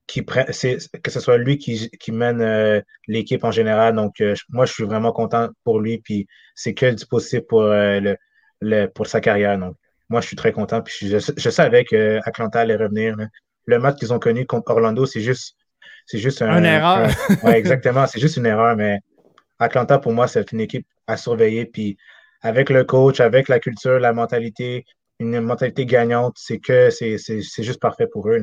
[0.07, 3.95] qui prenne, que ce soit lui qui, qui mène euh, l'équipe en général.
[3.95, 7.63] Donc, euh, moi, je suis vraiment content pour lui, puis c'est que du possible pour,
[7.63, 8.17] euh, le,
[8.61, 9.59] le, pour sa carrière.
[9.59, 9.77] Donc,
[10.11, 13.17] moi, je suis très content, puis je, je savais qu'Atlanta allait revenir.
[13.67, 15.57] Le match qu'ils ont connu contre Orlando, c'est juste,
[16.05, 17.09] c'est juste un, une erreur.
[17.43, 18.99] ouais, exactement, c'est juste une erreur, mais
[19.59, 21.97] Atlanta, pour moi, c'est une équipe à surveiller, puis
[22.43, 24.85] avec le coach, avec la culture, la mentalité,
[25.21, 28.41] une mentalité gagnante, c'est que c'est juste parfait pour eux.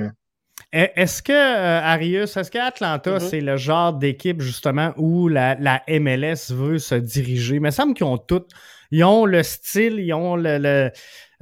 [0.71, 3.29] Est-ce que Arius, est-ce qu'Atlanta, mm-hmm.
[3.29, 7.55] c'est le genre d'équipe justement où la, la, MLS veut se diriger?
[7.55, 8.45] Il me semble qu'ils ont tout.
[8.91, 10.91] Ils ont le style, ils ont le,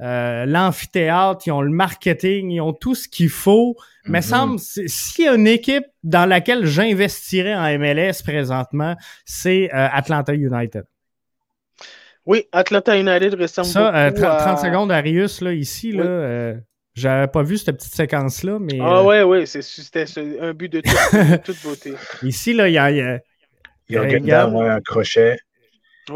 [0.00, 3.76] euh, l'amphithéâtre, ils ont le marketing, ils ont tout ce qu'il faut.
[4.04, 4.22] Mais mm-hmm.
[4.22, 10.34] semble, s'il y a une équipe dans laquelle j'investirais en MLS présentement, c'est euh, Atlanta
[10.34, 10.84] United.
[12.26, 16.54] Oui, Atlanta United ressemble Ça, euh, 30, secondes, Arius, là, ici, là, euh,
[16.94, 18.78] j'avais pas vu cette petite séquence-là, mais...
[18.80, 20.04] Ah ouais, ouais, c'était
[20.40, 20.82] un but de,
[21.38, 21.94] toute beauté.
[22.22, 22.90] Ici, là, il y a...
[22.90, 22.96] Il
[23.88, 25.36] y a, il y a un crochet.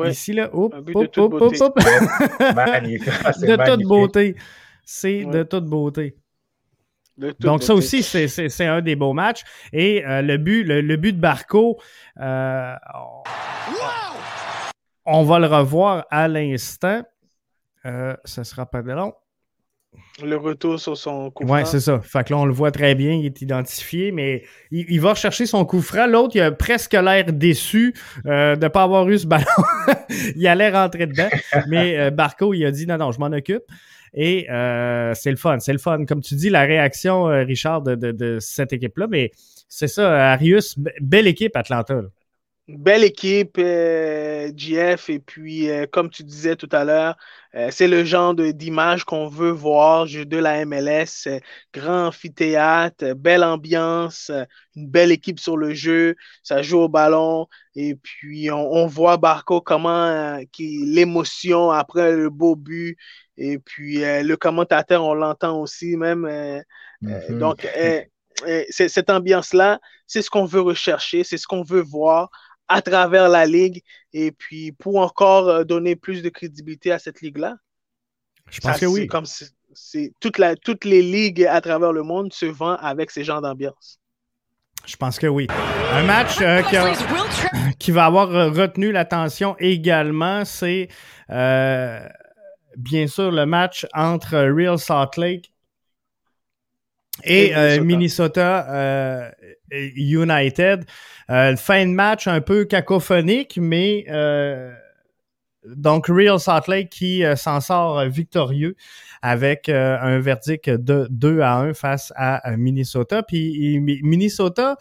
[0.06, 1.78] Ici, là, hop, hop, hop, hop, hop.
[3.40, 4.36] de toute beauté.
[4.84, 6.16] C'est de toute beauté.
[7.16, 9.42] Donc, ça aussi, c'est un des beaux matchs.
[9.72, 11.80] Et euh, le, but, le, but de Barco,
[12.20, 12.74] euh,
[15.06, 17.02] on va le revoir à l'instant.
[17.86, 19.12] Euh, ça sera pas de long.
[20.22, 21.56] Le retour sur son coup franc.
[21.56, 22.00] Oui, c'est ça.
[22.00, 25.44] Fait que là, on le voit très bien, il est identifié, mais il, va chercher
[25.44, 26.06] son coup franc.
[26.06, 27.94] L'autre, il a presque l'air déçu
[28.26, 29.44] euh, de ne pas avoir eu ce ballon.
[30.36, 31.28] il allait rentrer dedans,
[31.68, 33.64] mais euh, Barco, il a dit non, non, je m'en occupe.
[34.12, 36.04] Et euh, c'est le fun, c'est le fun.
[36.04, 39.32] Comme tu dis, la réaction, Richard, de, cette équipe-là, mais
[39.68, 42.02] c'est ça, Arius, belle équipe, Atlanta
[42.68, 47.16] belle équipe, euh, GF, et puis, euh, comme tu disais tout à l'heure,
[47.54, 51.28] euh, c'est le genre d'image qu'on veut voir de la MLS.
[51.74, 54.30] grand amphithéâtre, belle ambiance,
[54.76, 57.46] une belle équipe sur le jeu, ça joue au ballon,
[57.76, 62.96] et puis on, voit Barco comment l'émotion après le beau but,
[63.36, 66.26] et puis le commentateur, on l'entend aussi même.
[67.02, 67.38] Mm-hmm.
[67.38, 67.68] donc,
[68.70, 72.30] cette ambiance-là, c'est ce qu'on veut rechercher, c'est ce qu'on veut voir
[72.68, 77.20] à travers la ligue et puis pour encore euh, donner plus de crédibilité à cette
[77.20, 77.56] ligue-là?
[78.50, 79.06] Je pense que oui.
[79.06, 83.24] Comme c'est toute la, toutes les ligues à travers le monde se vendent avec ces
[83.24, 83.98] genres d'ambiance.
[84.86, 85.46] Je pense que oui.
[85.92, 86.62] Un match euh,
[87.78, 90.88] qui, va avoir retenu l'attention également, c'est
[91.30, 92.06] euh,
[92.76, 95.53] bien sûr le match entre Real Salt Lake
[97.22, 99.30] et, Minnesota,
[99.70, 100.84] United.
[101.30, 104.72] Euh, fin de match un peu cacophonique, mais euh,
[105.64, 108.76] donc Real Salt Lake qui euh, s'en sort victorieux
[109.22, 113.22] avec un verdict de 2 à 1 face à Minnesota.
[113.22, 114.76] Puis Minnesota,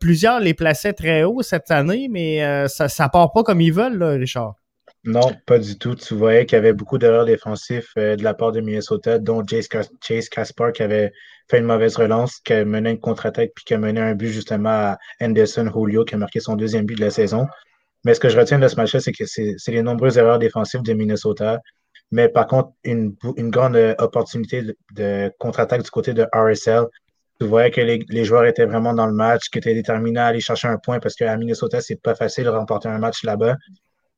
[0.00, 3.98] plusieurs les plaçaient très haut cette année, mais ça, ça part pas comme ils veulent,
[3.98, 4.54] là, Richard.
[5.06, 5.94] Non, pas du tout.
[5.94, 10.28] Tu voyais qu'il y avait beaucoup d'erreurs défensives de la part de Minnesota, dont Chase
[10.28, 11.12] Caspar qui avait
[11.48, 14.30] fait une mauvaise relance, qui a mené une contre-attaque, puis qui a mené un but
[14.30, 17.46] justement à Anderson Julio, qui a marqué son deuxième but de la saison.
[18.04, 20.82] Mais ce que je retiens de ce match-là, c'est que c'est les nombreuses erreurs défensives
[20.82, 21.60] de Minnesota.
[22.10, 23.14] Mais par contre, une,
[23.50, 26.84] grande opportunité de, contre-attaque du côté de RSL.
[27.38, 30.26] Tu voyais que les, les, joueurs étaient vraiment dans le match, qui étaient déterminés à
[30.26, 33.56] aller chercher un point parce qu'à Minnesota, c'est pas facile de remporter un match là-bas.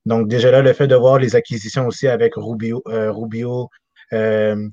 [0.09, 3.69] Donc, déjà là, le fait de voir les acquisitions aussi avec Rubio, euh, Rubio
[4.15, 4.67] euh,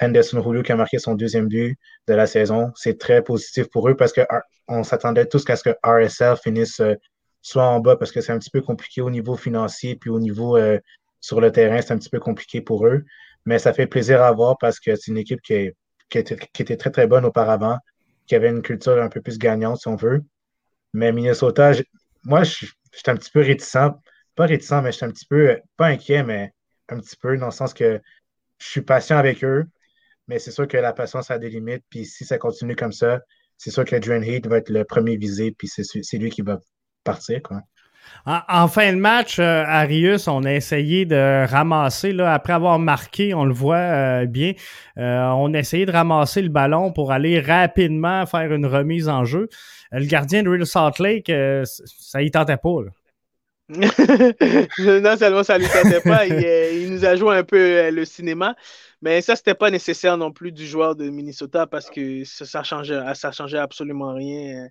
[0.00, 1.76] Henderson Julio qui a marqué son deuxième but
[2.08, 2.72] de la saison.
[2.74, 6.94] C'est très positif pour eux parce qu'on s'attendait tous à ce que RSL finisse euh,
[7.42, 10.18] soit en bas parce que c'est un petit peu compliqué au niveau financier, puis au
[10.18, 10.58] niveau
[11.20, 13.04] sur le terrain, c'est un petit peu compliqué pour eux.
[13.44, 15.72] Mais ça fait plaisir à voir parce que c'est une équipe qui,
[16.14, 17.76] était, très, très bonne auparavant,
[18.26, 20.22] qui avait une culture un peu plus gagnante, si on veut.
[20.94, 21.72] Mais Minnesota,
[22.24, 23.92] moi, je suis un petit peu réticent.
[24.40, 26.54] Pas réticent, mais je suis un petit peu, pas inquiet, mais
[26.88, 28.00] un petit peu, dans le sens que
[28.56, 29.66] je suis patient avec eux.
[30.28, 31.84] Mais c'est sûr que la patience a des limites.
[31.90, 33.20] Puis si ça continue comme ça,
[33.58, 35.50] c'est sûr que Drain Heat va être le premier visé.
[35.50, 36.58] Puis c'est lui qui va
[37.04, 37.42] partir.
[38.24, 43.34] En, fin de match, euh, Arius, on a essayé de ramasser, là, après avoir marqué,
[43.34, 44.54] on le voit euh, bien,
[44.96, 49.26] euh, on a essayé de ramasser le ballon pour aller rapidement faire une remise en
[49.26, 49.50] jeu.
[49.92, 51.30] le gardien de Real Salt Lake,
[51.66, 52.84] ça y tentait pas.
[54.78, 58.56] non seulement ça lui tentait pas, il, il, nous a joué un peu le cinéma.
[59.02, 62.62] Mais ça, c'était pas nécessaire non plus du joueur de Minnesota parce que ça, ça
[62.62, 64.68] changeait, ça changeait absolument rien.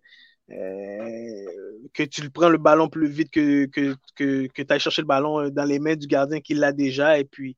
[0.52, 1.46] Euh,
[1.94, 5.04] que tu le prends le ballon plus vite que, que, que, que tu ailles chercher
[5.04, 7.56] le ballon euh, dans les mains du gardien qui l'a déjà et puis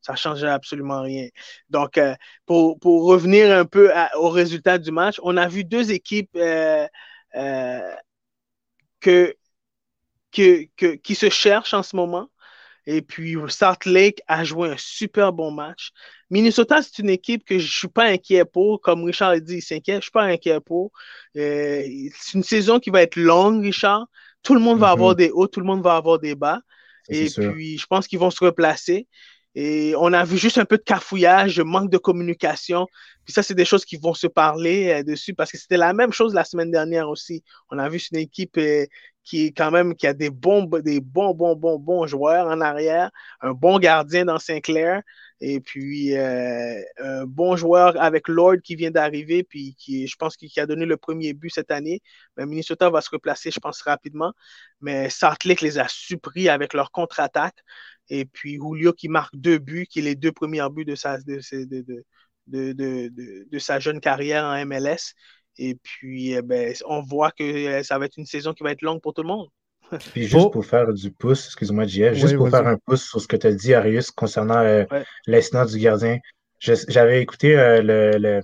[0.00, 1.28] ça changeait absolument rien.
[1.70, 2.14] Donc, euh,
[2.46, 6.86] pour, pour, revenir un peu au résultat du match, on a vu deux équipes euh,
[9.00, 9.34] que,
[10.32, 12.28] que, que, qui se cherchent en ce moment.
[12.86, 15.92] Et puis, Salt Lake a joué un super bon match.
[16.30, 18.80] Minnesota, c'est une équipe que je ne suis pas inquiet pour.
[18.80, 19.96] Comme Richard a dit, il s'inquiète.
[19.96, 20.90] Je ne suis pas inquiet pour.
[21.36, 21.82] Euh,
[22.18, 24.06] c'est une saison qui va être longue, Richard.
[24.42, 25.18] Tout le monde va avoir mm-hmm.
[25.18, 26.60] des hauts, tout le monde va avoir des bas.
[27.08, 29.06] Et puis, je pense qu'ils vont se replacer.
[29.54, 32.86] Et on a vu juste un peu de cafouillage, manque de communication.
[33.24, 35.92] Puis ça, c'est des choses qui vont se parler euh, dessus parce que c'était la
[35.92, 37.44] même chose la semaine dernière aussi.
[37.70, 38.86] On a vu une équipe euh,
[39.24, 43.10] qui quand même qui a des bons, des bons, bons, bons, bons joueurs en arrière,
[43.40, 45.02] un bon gardien dans Sinclair,
[45.40, 50.36] et puis euh, un bon joueur avec Lord qui vient d'arriver, puis qui, je pense,
[50.36, 52.00] qui, a donné le premier but cette année.
[52.36, 54.32] Mais Minnesota va se replacer, je pense, rapidement.
[54.80, 57.58] Mais Salt les a suppris avec leur contre-attaque.
[58.14, 61.16] Et puis Julio qui marque deux buts, qui est les deux premiers buts de sa,
[61.16, 61.40] de,
[62.46, 63.08] de,
[63.50, 65.14] de, sa jeune carrière en MLS.
[65.56, 68.72] Et puis, eh ben, on voit que euh, ça va être une saison qui va
[68.72, 69.48] être longue pour tout le monde.
[70.12, 73.26] Puis juste pour faire du pouce, excuse-moi, JF, juste pour faire un pouce sur ce
[73.26, 74.84] que tu as dit, Arius, concernant euh,
[75.26, 76.18] l'incident du gardien.
[76.60, 78.42] J'avais écouté euh, le,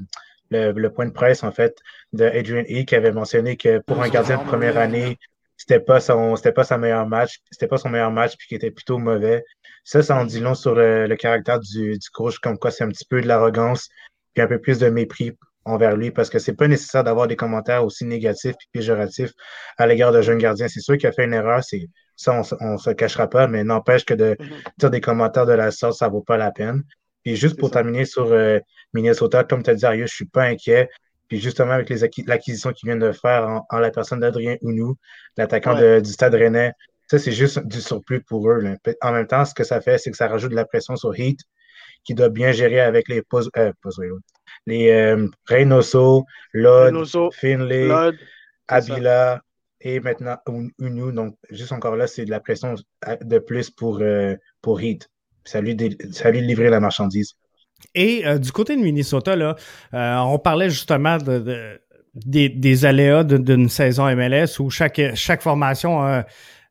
[0.51, 1.77] le, point de presse, en fait,
[2.15, 2.85] de Adrian E.
[2.85, 5.19] qui avait mentionné que pour un gardien de première année,
[5.59, 8.55] c'était pas son c'était pas sa meilleur match, c'était pas son meilleur match, puis qui
[8.55, 9.45] était plutôt mauvais.
[9.85, 12.89] Ça, ça en dit long sur le, caractère du, du, coach, comme quoi c'est un
[12.89, 13.89] petit peu de l'arrogance,
[14.35, 17.37] puis un peu plus de mépris envers lui, parce que c'est pas nécessaire d'avoir des
[17.37, 19.33] commentaires aussi négatifs et péjoratifs
[19.77, 20.69] à l'égard de jeunes gardiens.
[20.69, 23.65] C'est sûr qu'il a fait une erreur, c'est ça, on, ne se cachera pas, mais
[23.65, 24.79] n'empêche que de mm-hmm.
[24.79, 26.83] dire des commentaires de la sorte, ça vaut pas la peine.
[27.25, 28.59] Puis juste pour terminer sur euh,
[28.95, 30.89] Minnesota, comme tu as dit, Arius, je suis pas inquiet.
[31.29, 31.91] Puis justement, avec
[32.27, 34.97] l'acquisition qu'ils viennent de faire en, la personne d'Adrien Ounou,
[35.37, 36.73] l'attaquant du Stade Rennais,
[37.11, 38.63] ça, c'est juste du surplus pour eux.
[39.01, 41.19] En même temps, ce que ça fait, c'est que ça rajoute de la pression sur
[41.19, 41.41] Heat,
[42.05, 43.23] qui doit bien gérer avec les
[43.57, 43.73] euh,
[44.67, 47.89] les euh, Reynoso, Lod, Finlay,
[48.69, 49.41] Abila
[49.81, 50.37] et maintenant
[50.79, 51.13] Ounou.
[51.13, 52.75] Donc, juste encore là, c'est de la pression
[53.23, 55.09] de plus pour, euh, pour Heat.
[55.45, 55.77] Ça lui,
[56.13, 57.37] ça lui livrer la marchandise.
[57.95, 59.57] Et euh, du côté de Minnesota, là,
[59.95, 61.81] euh, on parlait justement de,
[62.15, 66.25] des, aléas d'une saison MLS où chaque, chaque formation a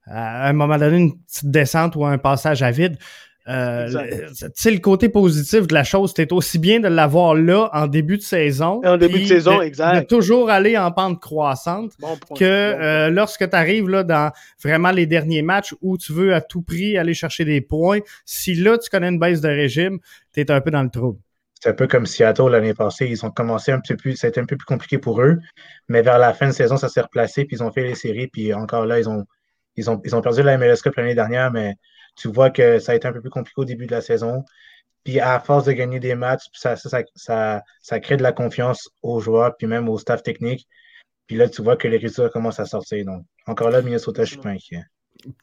[0.10, 2.98] à un moment donné une petite descente ou un passage à vide.
[3.48, 3.88] Euh,
[4.58, 8.18] tu le côté positif de la chose, c'est aussi bien de l'avoir là en début
[8.18, 8.82] de saison.
[8.84, 10.02] En début de saison, exact.
[10.02, 11.94] De toujours aller en pente croissante
[12.36, 14.32] que euh, lorsque tu arrives là, dans
[14.62, 18.54] vraiment les derniers matchs où tu veux à tout prix aller chercher des points, si
[18.54, 20.00] là tu connais une baisse de régime,
[20.34, 21.18] tu es un peu dans le trou.
[21.62, 23.08] C'est un peu comme Seattle l'année passée.
[23.10, 25.22] Ils ont commencé un petit peu plus, ça a été un peu plus compliqué pour
[25.22, 25.38] eux,
[25.88, 28.28] mais vers la fin de saison, ça s'est replacé, puis ils ont fait les séries,
[28.28, 29.26] puis encore là, ils ont,
[29.78, 31.76] ils ont, ils ont perdu la MLS Cup l'année dernière, mais
[32.18, 34.44] tu vois que ça a été un peu plus compliqué au début de la saison.
[35.04, 38.90] Puis à force de gagner des matchs, ça, ça, ça, ça, crée de la confiance
[39.02, 40.68] aux joueurs, puis même au staff technique.
[41.28, 43.06] Puis là, tu vois que les résultats commencent à sortir.
[43.06, 44.84] Donc, encore là, Minnesota, je suis pas inquiet.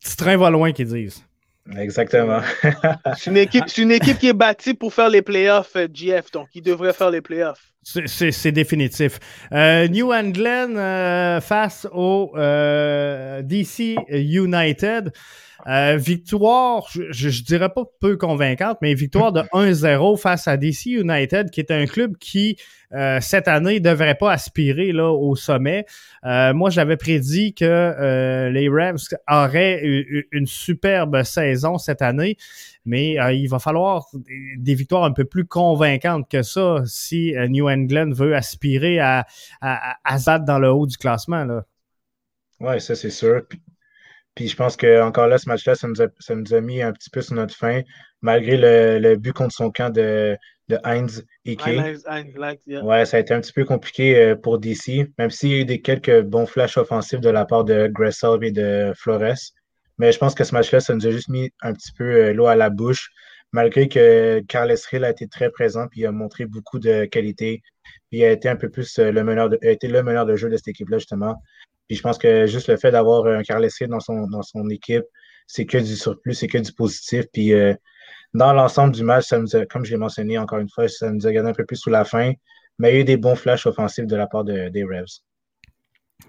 [0.01, 1.25] Petit train va loin, qu'ils disent.
[1.79, 2.41] Exactement.
[3.17, 6.63] c'est une, équipe, une équipe qui est bâtie pour faire les playoffs, GF, donc ils
[6.63, 7.73] devraient faire les playoffs.
[7.85, 9.19] C'est définitif.
[9.53, 15.13] Euh, New England euh, face au euh, DC United.
[15.67, 20.87] Euh, victoire, je, je, dirais pas peu convaincante, mais victoire de 1-0 face à DC
[20.87, 22.57] United, qui est un club qui,
[22.93, 25.87] euh, cette année, devrait pas aspirer là, au sommet.
[26.25, 28.99] Euh, moi, j'avais prédit que les Rams
[29.31, 29.81] auraient
[30.33, 32.37] une superbe saison cette année,
[32.85, 34.07] mais il va falloir
[34.59, 39.27] des victoires un peu plus convaincantes que ça si New England veut aspirer à,
[39.63, 41.45] à, à, dans le haut du classement.
[41.45, 41.65] Là.
[42.61, 43.43] Oui, ça c'est sûr.
[43.49, 43.61] Puis
[44.37, 46.93] je pense que encore là, ce match-là, ça nous, a, ça nous a mis un
[46.93, 47.83] petit peu sur notre fin,
[48.21, 50.37] malgré le, le but contre son camp de,
[50.69, 51.63] de Heinz Ike.
[52.83, 55.59] Ouais, ça a été un petit peu compliqué euh, pour DC, même s'il y a
[55.59, 59.53] eu des quelques bons flashs offensifs de la part de Gressel et de Flores.
[59.99, 62.33] Mais je pense que ce match-là, ça nous a juste mis un petit peu euh,
[62.33, 63.11] l'eau à la bouche,
[63.53, 67.63] malgré que Carles Hill a été très présent puis il a montré beaucoup de qualité.
[68.11, 70.27] Puis il a été un peu plus euh, le meneur de, a été le meneur
[70.27, 71.37] de jeu de cette équipe-là, justement.
[71.89, 75.05] Puis je pense que juste le fait d'avoir un Carles dans son, dans son équipe,
[75.47, 77.27] c'est que du surplus, c'est que du positif.
[77.33, 77.75] Puis euh,
[78.33, 81.27] dans l'ensemble du match, ça nous comme je l'ai mentionné encore une fois, ça nous
[81.27, 82.33] a gagné un peu plus sous la fin.
[82.79, 85.21] Mais il y a eu des bons flashs offensifs de la part des Revs.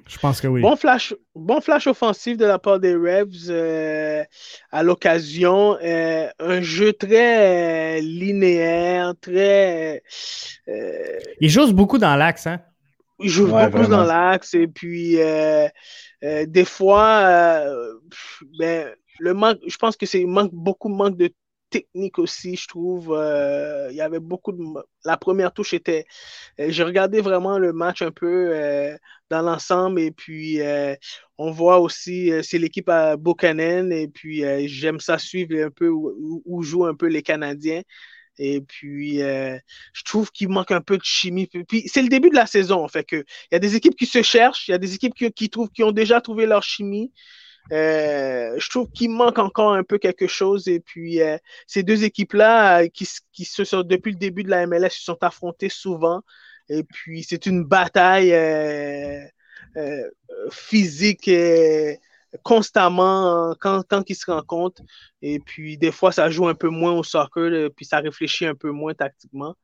[0.08, 0.62] Je pense que oui.
[0.62, 4.24] Bon flash, bon flash offensif de la part des Revs euh,
[4.72, 5.78] à l'occasion.
[5.82, 10.04] Euh, un jeu très linéaire, très.
[11.40, 12.62] Il joue beaucoup dans l'axe, hein?
[13.20, 15.68] Il joue beaucoup dans l'axe et puis euh,
[16.24, 17.94] euh, des fois, euh,
[18.60, 21.32] ben, le manque, je pense que c'est manque beaucoup manque de
[21.70, 23.08] technique aussi, je trouve.
[23.90, 24.62] il y avait beaucoup de.
[25.06, 26.06] La première touche était.
[26.58, 28.54] J'ai regardé vraiment le match un peu
[29.30, 30.60] dans l'ensemble et puis
[31.38, 36.64] on voit aussi c'est l'équipe à Buchanan et puis j'aime ça suivre un peu où,
[36.64, 37.82] jouent un peu les Canadiens.
[38.38, 39.58] Et puis, euh,
[39.94, 41.48] je trouve qu'il manque un peu de chimie.
[41.48, 43.08] Puis, c'est le début de la saison, en fait.
[43.12, 45.70] Il y a des équipes qui se cherchent, il y a des équipes qui, trouvent,
[45.70, 47.12] qui ont déjà trouvé leur chimie.
[47.72, 50.68] je trouve qu'il manque encore un peu quelque chose.
[50.68, 51.20] Et puis,
[51.68, 55.18] ces deux équipes-là, qui, qui se sont, depuis le début de la MLS, se sont
[55.22, 56.22] affrontées souvent.
[56.70, 58.34] Et puis, c'est une bataille
[60.52, 61.30] physique
[62.44, 64.82] constamment quand, quand ils se rencontrent.
[65.22, 68.56] Et puis, des fois, ça joue un peu moins au soccer, puis ça réfléchit un
[68.56, 69.56] peu moins tactiquement.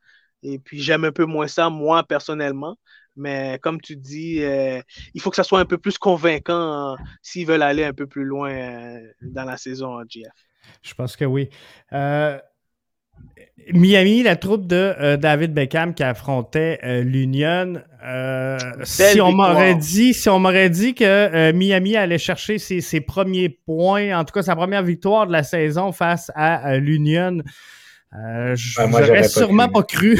[0.43, 2.77] Et puis, j'aime un peu moins ça, moi, personnellement.
[3.15, 4.81] Mais comme tu dis, euh,
[5.13, 8.07] il faut que ça soit un peu plus convaincant euh, s'ils veulent aller un peu
[8.07, 10.31] plus loin euh, dans la saison en GF.
[10.81, 11.49] Je pense que oui.
[13.73, 17.75] Miami, la troupe de David Beckham qui affrontait l'Union.
[18.83, 23.49] si on m'aurait dit, si on m'aurait dit que Miami allait chercher ses, ses, premiers
[23.49, 27.43] points, en tout cas sa première victoire de la saison face à l'Union,
[28.13, 30.19] euh, je n'aurais sûrement pas cru.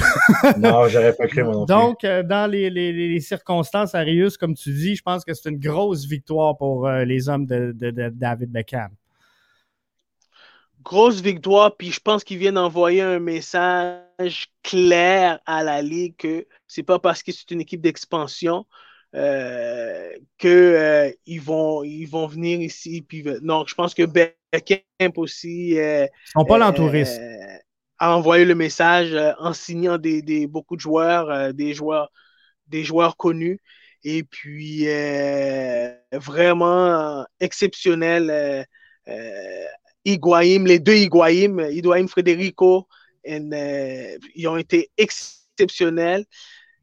[0.57, 4.53] non, j'aurais pas cru, moi non Donc, euh, dans les, les, les, circonstances, Arius, comme
[4.53, 7.91] tu dis, je pense que c'est une grosse victoire pour euh, les hommes de, de,
[7.91, 8.91] de, David Beckham.
[10.83, 16.47] Grosse victoire, puis je pense qu'ils viennent envoyer un message clair à la Ligue que
[16.67, 18.65] c'est pas parce que c'est une équipe d'expansion
[19.15, 23.01] euh, qu'ils ils vont, ils vont venir ici.
[23.01, 25.71] Puis, non, je pense que Beckham aussi.
[25.71, 27.19] Ils sont pas l'entouriste
[28.01, 32.11] a envoyé le message euh, en signant des, beaucoup de joueurs, euh, des joueurs,
[32.65, 33.61] des joueurs connus.
[34.03, 38.65] Et puis, euh, vraiment exceptionnel.
[40.05, 42.87] Higuaïm, les deux Higuaïm, Higuaïm Federico,
[43.25, 46.25] ils ont été exceptionnels.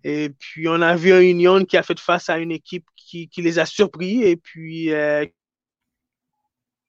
[0.04, 3.28] Et puis, on a vu un Union qui a fait face à une équipe qui,
[3.36, 4.22] les a surpris.
[4.22, 4.90] Et puis,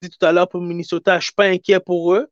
[0.01, 2.29] tout à l'heure pour Minnesota, je ne suis pas inquiet pour eux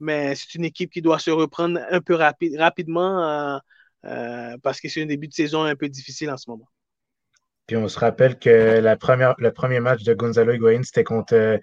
[0.00, 3.58] mais c'est une équipe qui doit se reprendre un peu rapidement euh,
[4.04, 6.68] euh, parce que c'est un début de saison un peu difficile en ce moment.
[7.66, 11.58] Puis on se rappelle que le premier match de Gonzalo Higuain, c'était contre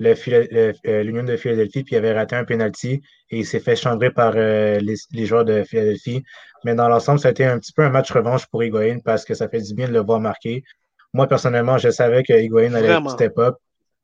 [0.00, 4.10] euh, l'Union de Philadelphie, puis il avait raté un penalty et il s'est fait chambrer
[4.10, 4.96] par les,
[5.26, 6.22] joueurs de Philadelphie.
[6.64, 9.24] Mais dans l'ensemble, ça a été un petit peu un match revanche pour Higuain parce
[9.24, 10.62] que ça fait du bien de le voir marquer.
[11.14, 13.56] Moi, personnellement, je savais que Higuain allait step up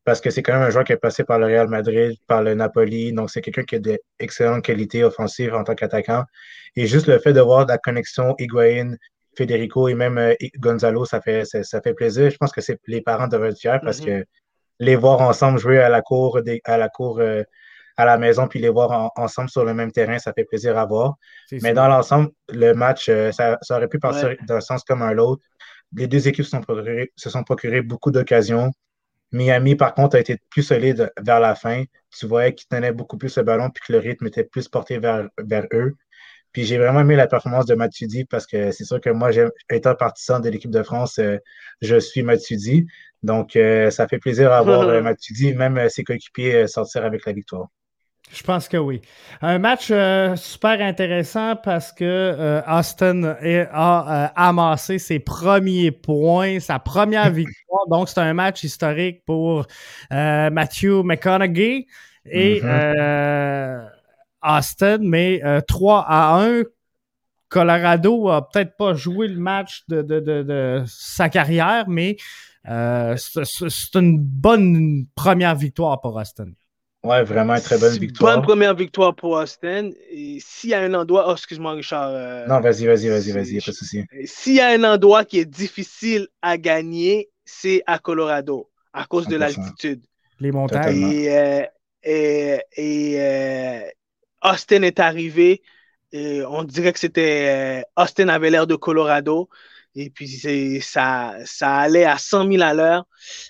[0.05, 2.43] parce que c'est quand même un joueur qui est passé par le Real Madrid, par
[2.43, 3.11] le Napoli.
[3.11, 6.23] Donc, c'est quelqu'un qui a d'excellentes qualités offensives en tant qu'attaquant.
[6.75, 8.95] Et juste le fait de voir la connexion Higuain,
[9.35, 12.29] Federico et même euh, Gonzalo, ça fait, ça, fait plaisir.
[12.29, 14.21] Je pense que les parents devraient être fiers parce mm-hmm.
[14.21, 14.25] que
[14.79, 17.43] les voir ensemble jouer à la cour, à la cour, euh,
[17.97, 20.85] à la maison, puis les voir ensemble sur le même terrain, ça fait plaisir à
[20.85, 21.15] voir.
[21.51, 25.43] Mais dans l'ensemble, le match, euh, ça, aurait pu passer d'un sens comme un l'autre.
[25.95, 28.71] Les deux équipes se sont procurées beaucoup d'occasions.
[29.31, 31.83] Miami, par contre, a été plus solide vers la fin.
[32.17, 34.99] Tu voyais qu'ils tenaient beaucoup plus le ballon puis que le rythme était plus porté
[34.99, 35.95] vers, vers eux.
[36.55, 39.29] Puis j'ai vraiment aimé la performance de Matuidi parce que c'est sûr que moi,
[39.69, 41.37] étant partisan de l'équipe de France, euh,
[41.81, 42.87] je suis Matuidi.
[43.23, 47.33] Donc, euh, ça fait plaisir à voir euh, Matuidi, même ses coéquipiers sortir avec la
[47.33, 47.67] victoire.
[48.31, 49.01] Je pense que oui.
[49.41, 56.61] Un match euh, super intéressant parce que euh, Austin a euh, amassé ses premiers points,
[56.61, 57.85] sa première victoire.
[57.89, 59.67] Donc, c'est un match historique pour
[60.09, 61.87] Matthew McConaughey
[62.25, 63.89] et mm-hmm.
[64.45, 66.63] Austin, mais 3 à 1.
[67.47, 72.17] Colorado a peut-être pas joué le match de, de sa carrière, mais
[72.65, 76.51] c'est une bonne première victoire pour Austin.
[77.05, 78.35] Ouais, vraiment une très bonne victoire.
[78.35, 79.91] Bonne première victoire pour Austin.
[80.09, 81.25] Et s'il y a un endroit.
[81.27, 82.09] Oh, excuse-moi, Richard.
[82.09, 84.03] Euh, non, vas-y, vas-y, vas-y, vas-y, pas de souci.
[84.25, 89.27] S'il y a un endroit qui est difficile à gagner, c'est à Colorado, à cause
[89.27, 90.03] de l'altitude.
[90.39, 91.11] Les montagnes.
[91.11, 93.83] Et, euh, euh,
[94.45, 95.61] Austin est arrivé.
[96.13, 97.83] On dirait que c'était.
[97.97, 99.49] Austin avait l'air de Colorado.
[99.95, 100.27] Et puis,
[100.81, 103.07] ça, allait à 100 000 à l'heure.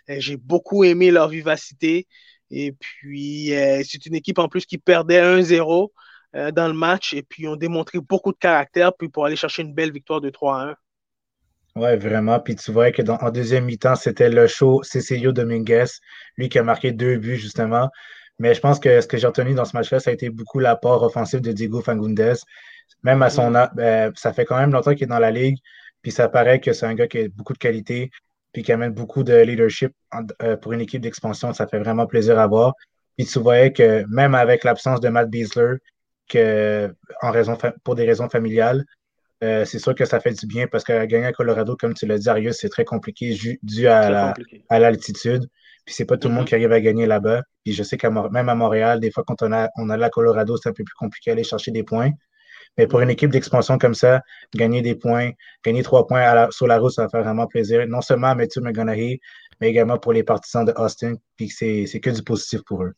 [0.07, 2.07] J'ai beaucoup aimé leur vivacité.
[2.51, 5.91] Et puis, euh, c'est une équipe en plus qui perdait 1-0
[6.35, 7.13] euh, dans le match.
[7.13, 10.29] Et puis, ont démontré beaucoup de caractère puis pour aller chercher une belle victoire de
[10.29, 10.75] 3-1.
[11.75, 12.39] Oui, vraiment.
[12.39, 15.85] Puis tu vois que en deuxième mi-temps, c'était le show Cecilio Dominguez,
[16.37, 17.89] lui qui a marqué deux buts, justement.
[18.39, 20.59] Mais je pense que ce que j'ai retenu dans ce match-là, ça a été beaucoup
[20.59, 22.33] l'apport offensif de Diego Fagundez.
[23.03, 25.57] Même à son âge, ben, ça fait quand même longtemps qu'il est dans la ligue.
[26.01, 28.11] Puis ça paraît que c'est un gars qui a beaucoup de qualité
[28.53, 29.91] puis qui amène beaucoup de leadership
[30.41, 31.53] euh, pour une équipe d'expansion.
[31.53, 32.73] Ça fait vraiment plaisir à voir.
[33.17, 35.75] Puis tu voyais que même avec l'absence de Matt Beasler,
[36.29, 38.85] que, en raison, pour des raisons familiales,
[39.43, 42.05] euh, c'est sûr que ça fait du bien parce que gagner à Colorado, comme tu
[42.05, 44.33] l'as dit, Arius, c'est très compliqué dû à,
[44.69, 45.47] l'altitude.
[45.85, 46.47] Puis c'est pas tout le monde mm-hmm.
[46.47, 47.43] qui arrive à gagner là-bas.
[47.63, 50.09] Puis je sais qu'à même à Montréal, des fois, quand on a, on a à
[50.09, 52.11] Colorado, c'est un peu plus compliqué d'aller chercher des points.
[52.77, 54.21] Mais pour une équipe d'expansion comme ça,
[54.53, 55.31] gagner des points,
[55.63, 57.87] gagner trois points sur la route, ça va faire vraiment plaisir.
[57.87, 59.19] Non seulement à Matthew McGonaghy,
[59.61, 62.93] mais également pour les partisans de Austin, puis c'est que du positif pour eux.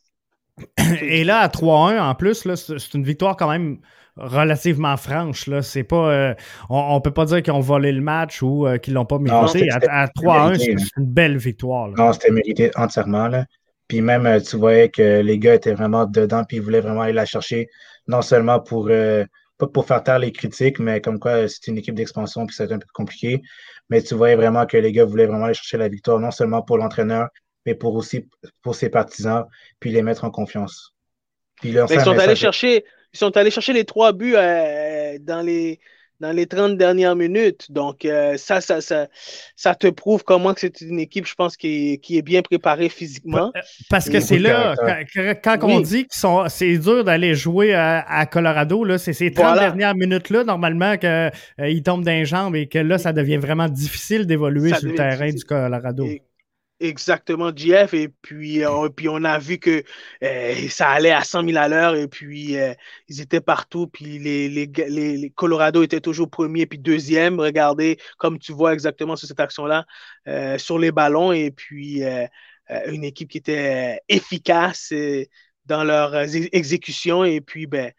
[1.02, 3.80] Et là, à 3-1, en plus, c'est une victoire quand même
[4.18, 5.48] relativement franche.
[5.48, 5.62] Là.
[5.62, 6.34] C'est pas, euh,
[6.70, 9.20] on, ne peut pas dire qu'ils ont volé le match ou euh, qu'ils l'ont pas
[9.20, 9.70] mérité.
[9.72, 11.90] à, 3-1, c'est une belle victoire.
[11.90, 13.28] Non, c'était mérité entièrement.
[13.28, 13.46] Là.
[13.88, 17.02] Puis même, euh, tu voyais que les gars étaient vraiment dedans, puis ils voulaient vraiment
[17.02, 17.70] aller la chercher,
[18.08, 18.90] non seulement pour,
[19.58, 22.74] pas pour faire taire les critiques, mais comme quoi c'était une équipe d'expansion, puis c'était
[22.74, 23.42] un peu compliqué.
[23.90, 26.62] Mais tu voyais vraiment que les gars voulaient vraiment aller chercher la victoire, non seulement
[26.62, 27.30] pour l'entraîneur,
[27.68, 28.26] mais pour aussi
[28.64, 29.44] pour ses partisans,
[29.80, 30.94] puis les mettre en confiance.
[31.62, 35.80] Puis ils sont allés chercher, ils sont allés chercher les trois buts euh, dans les
[36.20, 37.72] dans les 30 dernières minutes.
[37.72, 39.08] Donc, euh, ça, ça, ça,
[39.56, 42.42] ça te prouve comment que c'est une équipe, je pense, qui est, qui est bien
[42.42, 43.52] préparée physiquement.
[43.92, 44.76] Parce que c'est là,
[45.44, 46.16] quand, on dit que
[46.50, 51.10] c'est dur d'aller jouer à, Colorado, là, c'est ces 30 dernières minutes-là, normalement, qu'ils
[51.60, 55.30] euh, tombent d'un jambes et que là, ça devient vraiment difficile d'évoluer sur le terrain
[55.30, 56.08] du Colorado.
[56.80, 57.96] Exactement, JF.
[57.96, 59.84] Et puis, euh, puis on a vu que
[60.24, 62.74] euh, ça allait à 100 000 à l'heure et puis euh,
[63.08, 63.88] ils étaient partout.
[63.88, 67.40] Puis les, les, les, Colorado étaient toujours premier puis deuxième.
[67.40, 69.86] Regardez, comme tu vois exactement sur cette action-là,
[70.60, 71.32] sur les ballons.
[71.32, 72.04] Et puis
[72.86, 74.94] une équipe qui était efficace
[75.66, 77.24] dans leur exécution.
[77.24, 77.92] Et puis, ben,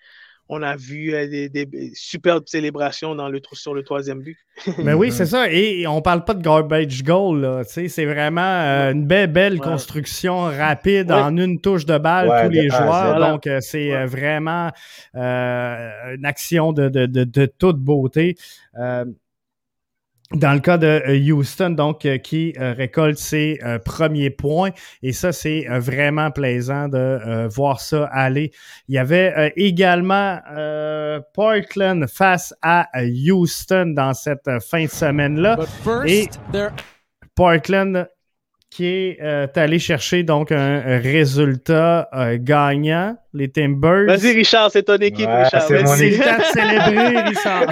[0.48, 4.38] on a vu euh, des, superbes célébrations dans le, sur le troisième but.
[4.78, 5.50] Mais oui, c'est ça.
[5.50, 7.62] Et on parle pas de garbage goal.
[7.66, 12.68] C'est vraiment euh, une belle, belle construction rapide en une touche de balle tous les
[12.68, 13.18] joueurs.
[13.18, 14.70] Donc, euh, c'est vraiment
[15.14, 18.36] une action de, de, de toute beauté
[20.34, 24.70] dans le cas de euh, Houston, donc, euh, qui euh, récolte ses premiers points.
[25.02, 28.52] Et ça, c'est vraiment plaisant de voir ça aller.
[28.88, 30.38] Il y avait également
[31.34, 35.58] Portland face à Houston dans cette fin de semaine-là.
[36.06, 36.28] Et
[37.34, 38.08] Portland
[38.70, 44.06] qui est allé chercher donc un résultat gagnant, les Timbers.
[44.06, 45.62] Vas-y, Richard, c'est ton équipe, Richard.
[45.62, 46.22] C'est mon équipe.
[46.52, 47.66] célébrer, Richard.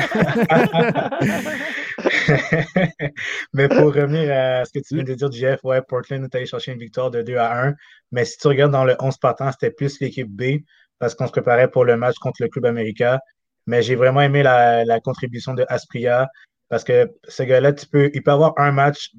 [3.53, 6.47] mais pour revenir à ce que tu viens de dire, Jeff, ouais, Portland est allé
[6.47, 7.75] chercher une victoire de 2 à 1.
[8.13, 10.63] Mais si tu regardes dans le 11 partant, c'était plus l'équipe B
[10.99, 13.21] parce qu'on se préparait pour le match contre le Club América.
[13.67, 16.29] Mais j'ai vraiment aimé la, contribution de Aspria
[16.69, 19.11] parce que ce gars-là, tu peux, il peut avoir un match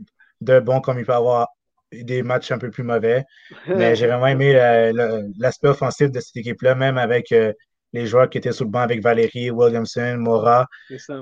[0.42, 1.48] de bon comme il peut avoir
[1.92, 3.24] des matchs un peu plus mauvais.
[3.68, 4.54] Mais j'ai vraiment aimé
[5.38, 7.54] l'aspect offensif de cette équipe-là, même avec euh,
[7.94, 10.68] les joueurs qui étaient sous le banc avec Valérie, Williamson, Mora.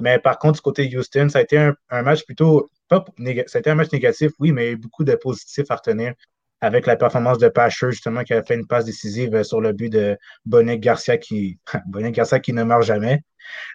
[0.02, 2.68] Mais par contre, du côté de Houston, ça a été un, match plutôt.
[2.88, 3.04] Pas
[3.48, 6.14] ça a été un match négatif, oui, mais beaucoup de positifs à retenir
[6.62, 9.90] avec la performance de Pasher, justement, qui a fait une passe décisive sur le but
[9.90, 13.22] de Bonnet Garcia qui, Bonnet Garcia qui ne meurt jamais.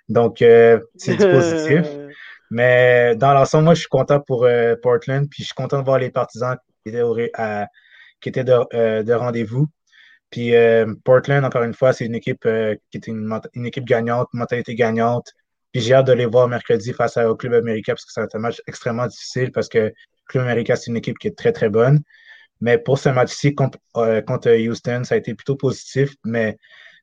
[0.08, 1.86] Donc, euh, c'est du positif.
[2.50, 5.84] Mais dans l'ensemble, moi, je suis content pour euh, Portland, puis je suis content de
[5.84, 9.66] voir les partisans qui étaient de, euh, de rendez-vous.
[10.30, 14.28] Puis euh, Portland, encore une fois, c'est une équipe euh, qui est une, équipe gagnante,
[14.32, 15.32] mentalité gagnante.
[15.72, 18.38] Puis j'ai hâte de les voir mercredi face au Club Américain parce que c'est un
[18.38, 19.92] match extrêmement difficile parce que
[20.28, 22.00] Club Américain, c'est une équipe qui est très, très bonne.
[22.60, 26.10] Mais pour ce match-ci contre, contre, Houston, ça a été plutôt positif.
[26.24, 26.56] Mais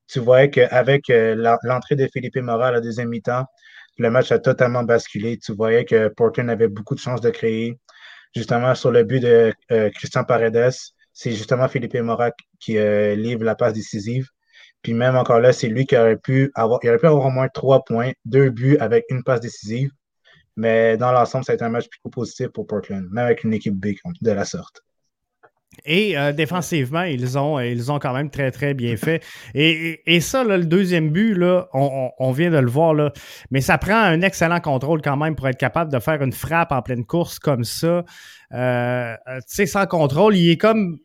[0.07, 3.45] tu voyais qu'avec l'entrée de Philippe Mora à la deuxième mi-temps,
[3.97, 5.37] le match a totalement basculé.
[5.37, 7.79] Tu voyais que Portland avait beaucoup de chances de créer.
[8.37, 9.53] Justement, sur le but de
[9.95, 10.71] Christian Paredes,
[11.17, 14.27] c'est justement Philippe Morat qui euh, livre la passe décisive.
[14.83, 17.31] Puis même encore là, c'est lui qui aurait pu avoir, il aurait pu avoir au
[17.31, 19.89] moins trois points, deux buts avec une passe décisive.
[20.55, 23.53] Mais dans l'ensemble, ça a été un match plutôt positif pour Portland, même avec une
[23.53, 24.83] équipe B de la sorte.
[25.85, 29.23] Et euh, défensivement, ils ont, ils ont quand même très, très bien fait.
[29.53, 33.13] Et, ça, le deuxième but, là, on, vient de le voir, là,
[33.51, 36.71] mais ça prend un excellent contrôle quand même pour être capable de faire une frappe
[36.71, 38.03] en pleine course comme ça.
[38.53, 40.97] Euh, tu sais, sans contrôle, il est comme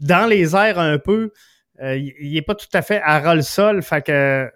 [0.00, 1.32] dans les airs un peu.
[1.82, 3.82] Euh, il n'est pas tout à fait à ras le sol.
[3.82, 4.48] Fait que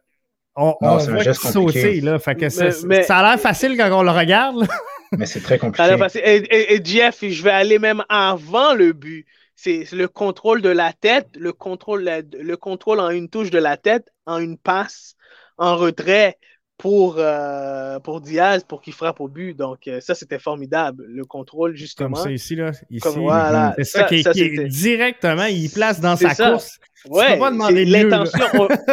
[0.54, 2.00] on, on voit sauter.
[2.00, 4.66] Là, fait que ça, ça a l'air facile quand on le regarde.
[5.12, 5.96] mais c'est très compliqué.
[6.24, 9.26] Et, Jeff, je vais aller même avant le but.
[9.56, 13.76] C'est le contrôle de la tête, le contrôle, le contrôle en une touche de la
[13.76, 15.16] tête, en une passe,
[15.56, 16.38] en retrait
[16.78, 19.54] pour, euh, pour Diaz pour qu'il frappe au but.
[19.54, 21.04] Donc, euh, ça, c'était formidable.
[21.08, 22.16] Le contrôle, justement.
[22.16, 22.72] Comme ça, ici, là.
[22.90, 23.74] Ici, voilà.
[23.78, 26.78] C'est ça, qui, est directement, il place dans sa course.
[27.08, 28.24] Ouais, tu peux pas demander mieux.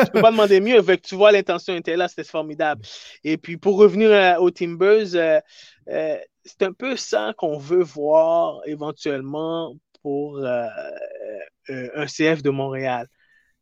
[0.05, 0.81] tu peux pas demander mieux.
[0.81, 2.81] Fait que tu vois, l'intention était là, c'était formidable.
[3.23, 5.41] Et puis, pour revenir euh, aux Timbers,
[6.45, 13.07] c'est un peu ça qu'on veut voir éventuellement pour un CF de Montréal.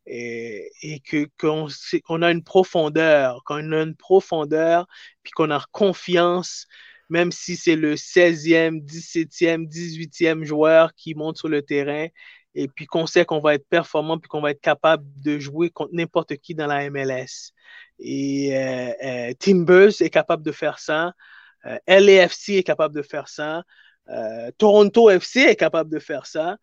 [0.04, 4.88] Et, et que qu'on a une profondeur, qu'on a une profondeur,
[5.22, 6.66] puis qu'on a confiance,
[7.08, 12.08] même si c'est le 16e, 17e, 18e joueur qui monte sur le terrain,
[12.54, 15.70] et puis qu'on sait qu'on va être performant, puis qu'on va être capable de jouer
[15.70, 17.52] contre n'importe qui dans la MLS.
[17.98, 21.12] Et euh, euh, Timbers est capable de faire ça,
[21.66, 23.62] euh, LAFC est capable de faire ça,
[24.58, 26.56] Toronto FC est capable de faire ça.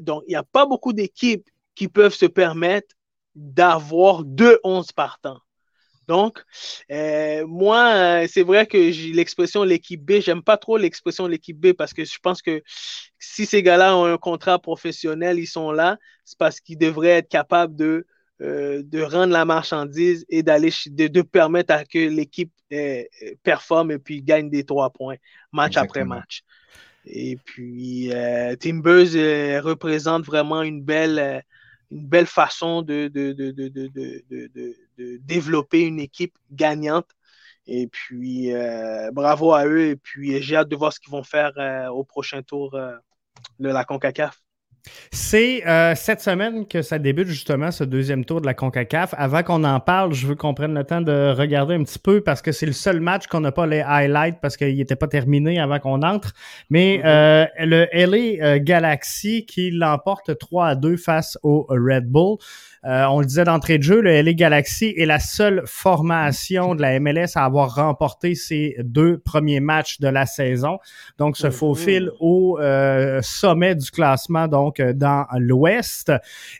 [0.00, 2.94] donc, il n'y a pas beaucoup d'équipes qui peuvent se permettre
[3.34, 5.40] d'avoir deux 11 partants.
[6.08, 6.44] Donc,
[6.92, 10.20] euh, moi, euh, c'est vrai que j'ai l'expression l'équipe B.
[10.20, 12.62] J'aime pas trop l'expression l'équipe B parce que je pense que
[13.18, 17.28] si ces gars-là ont un contrat professionnel, ils sont là, c'est parce qu'ils devraient être
[17.28, 18.06] capables de,
[18.42, 22.52] euh, de rendre la marchandise et d'aller de, de, permettre à que l'équipe
[23.42, 25.16] performe et puis gagne des trois points
[25.52, 26.42] match après match.
[27.06, 28.10] Et puis,
[28.58, 31.44] Timbers représente vraiment une belle
[31.90, 37.08] une belle façon de, de, de, développer une équipe gagnante.
[37.66, 39.88] Et puis, euh, bravo à eux.
[39.88, 42.96] Et puis, j'ai hâte de voir ce qu'ils vont faire euh, au prochain tour euh,
[43.58, 44.40] de la CONCACAF.
[45.10, 45.62] C'est
[45.94, 49.14] cette semaine que ça débute justement ce deuxième tour de la CONCACAF.
[49.16, 52.20] Avant qu'on en parle, je veux qu'on prenne le temps de regarder un petit peu
[52.20, 55.08] parce que c'est le seul match qu'on n'a pas les highlights parce qu'il n'était pas
[55.08, 56.32] terminé avant qu'on entre.
[56.70, 57.64] Mais mm-hmm.
[57.64, 62.36] le LA Galaxy qui l'emporte 3 à 2 face au Red Bull.
[62.86, 66.82] Euh, on le disait d'entrée de jeu, le LA Galaxy est la seule formation de
[66.82, 70.78] la MLS à avoir remporté ses deux premiers matchs de la saison.
[71.18, 76.12] Donc, se faufile au euh, sommet du classement, donc euh, dans l'Ouest.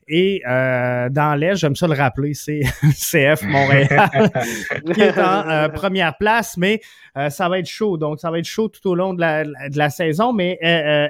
[0.08, 4.10] Et dans l'Est, j'aime ça le rappeler, c'est CF Montréal
[4.94, 6.80] qui est en première place, mais
[7.28, 7.96] ça va être chaud.
[7.96, 10.32] Donc, ça va être chaud tout au long de la, de la saison.
[10.32, 10.58] Mais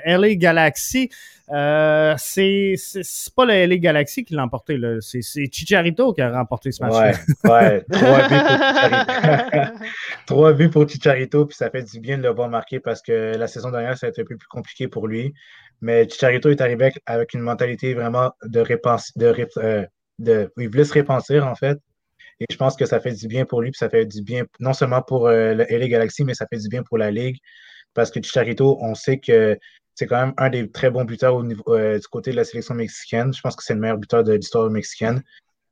[0.04, 1.10] LA Galaxy
[1.50, 2.74] euh, c'est
[3.36, 5.20] pas le LA Galaxy qui l'a emporté, c'est
[5.52, 7.16] Chicharito qui a remporté ce match.
[7.44, 9.84] Ouais, ouais, trois buts pour Chicharito.
[10.26, 13.36] trois buts pour Chicharito, puis ça fait du bien de le voir marquer parce que
[13.36, 15.34] la saison dernière, ça a été un peu plus compliqué pour lui.
[15.80, 19.84] Mais Chicharito est arrivé avec, une mentalité vraiment de répenser, de, euh,
[20.18, 21.78] de, il voulait se répenser en fait.
[22.40, 24.44] Et je pense que ça fait du bien pour lui, puis ça fait du bien
[24.60, 27.38] non seulement pour euh, le LA Galaxy, mais ça fait du bien pour la Ligue.
[27.94, 29.58] Parce que Chicharito, on sait que
[29.96, 33.32] c'est quand même un des très bons buteurs euh, du côté de la sélection mexicaine.
[33.32, 35.22] Je pense que c'est le meilleur buteur de l'histoire mexicaine.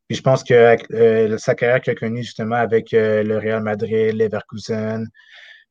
[0.09, 3.63] Puis je pense que euh, sa carrière qu'il a connue justement avec euh, le Real
[3.63, 5.07] Madrid, Leverkusen,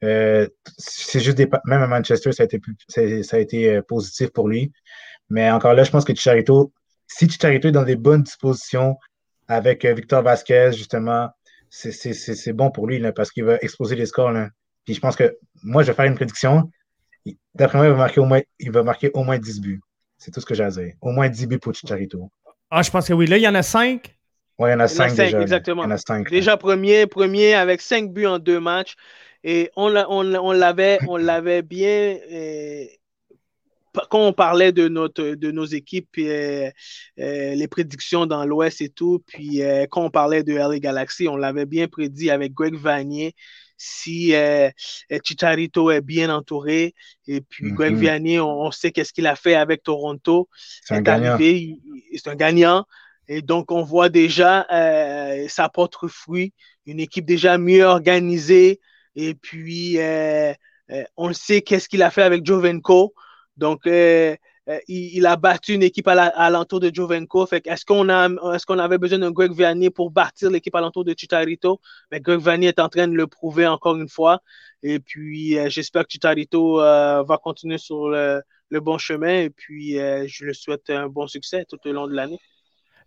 [0.01, 1.49] c'est juste des.
[1.66, 2.60] Même à Manchester, ça a été,
[3.24, 4.72] ça a été positif pour lui.
[5.30, 6.74] Mais encore là, je pense que Chicharito,
[7.08, 8.97] si Chicharito est dans des bonnes dispositions
[9.47, 11.30] avec Victor Vasquez, justement,
[11.70, 14.34] c'est bon pour lui parce qu'il va exploser les scores.
[14.84, 16.70] Puis je pense que moi, je vais faire une prédiction.
[17.55, 19.82] D'après moi, il va, marquer au moins, il va marquer au moins 10 buts.
[20.17, 20.93] C'est tout ce que j'ai à dire.
[21.01, 22.32] Au moins 10 buts pour Chicharito.
[22.69, 23.28] Ah, je pense que oui.
[23.28, 24.15] Là, il y en a 5.
[24.59, 25.41] Oui, il y en a 5 déjà.
[25.41, 25.88] Exactement.
[26.30, 28.95] déjà premier, premier avec 5 buts en deux matchs.
[29.43, 32.17] Et on l'avait on, l'avait bien.
[32.32, 32.86] Euh,
[34.09, 36.71] quand on parlait de, notre, de nos équipes, euh,
[37.19, 39.61] euh, les prédictions dans l'Ouest et tout, puis
[39.91, 43.36] quand on parlait de LA Galaxy, on l'avait bien prédit avec Greg Vanier
[43.78, 44.69] si euh,
[45.24, 46.93] Chicharito est bien entouré.
[47.28, 47.99] Et puis Greg mhm.
[47.99, 50.49] Vianney, on, sait qu'est-ce qu'il a fait avec Toronto.
[50.84, 51.38] C'est un gagnant.
[51.38, 52.86] C'est un gagnant.
[53.28, 56.53] Et donc, on voit déjà, euh, ça porte fruit.
[56.86, 58.82] Une équipe déjà mieux organisée.
[59.15, 60.53] Et puis, euh,
[60.91, 63.13] euh, on sait qu'est-ce qu'il a fait avec Jovenko.
[63.55, 63.88] Donc,
[64.70, 67.47] euh, il, a battu une équipe à l'entour de Jovenko.
[67.51, 71.03] est-ce qu'on a, est-ce qu'on avait besoin d'un Greg Vanier pour bâtir l'équipe à l'entour
[71.03, 71.82] de Chicharito?
[72.11, 74.41] Mais Greg Vanier est en train de le prouver encore une fois.
[74.82, 78.41] Et puis, euh, j'espère que Chicharito euh, va continuer sur le,
[78.72, 79.41] bon chemin.
[79.41, 82.39] Et puis, je le souhaite un bon succès tout au long de l'année.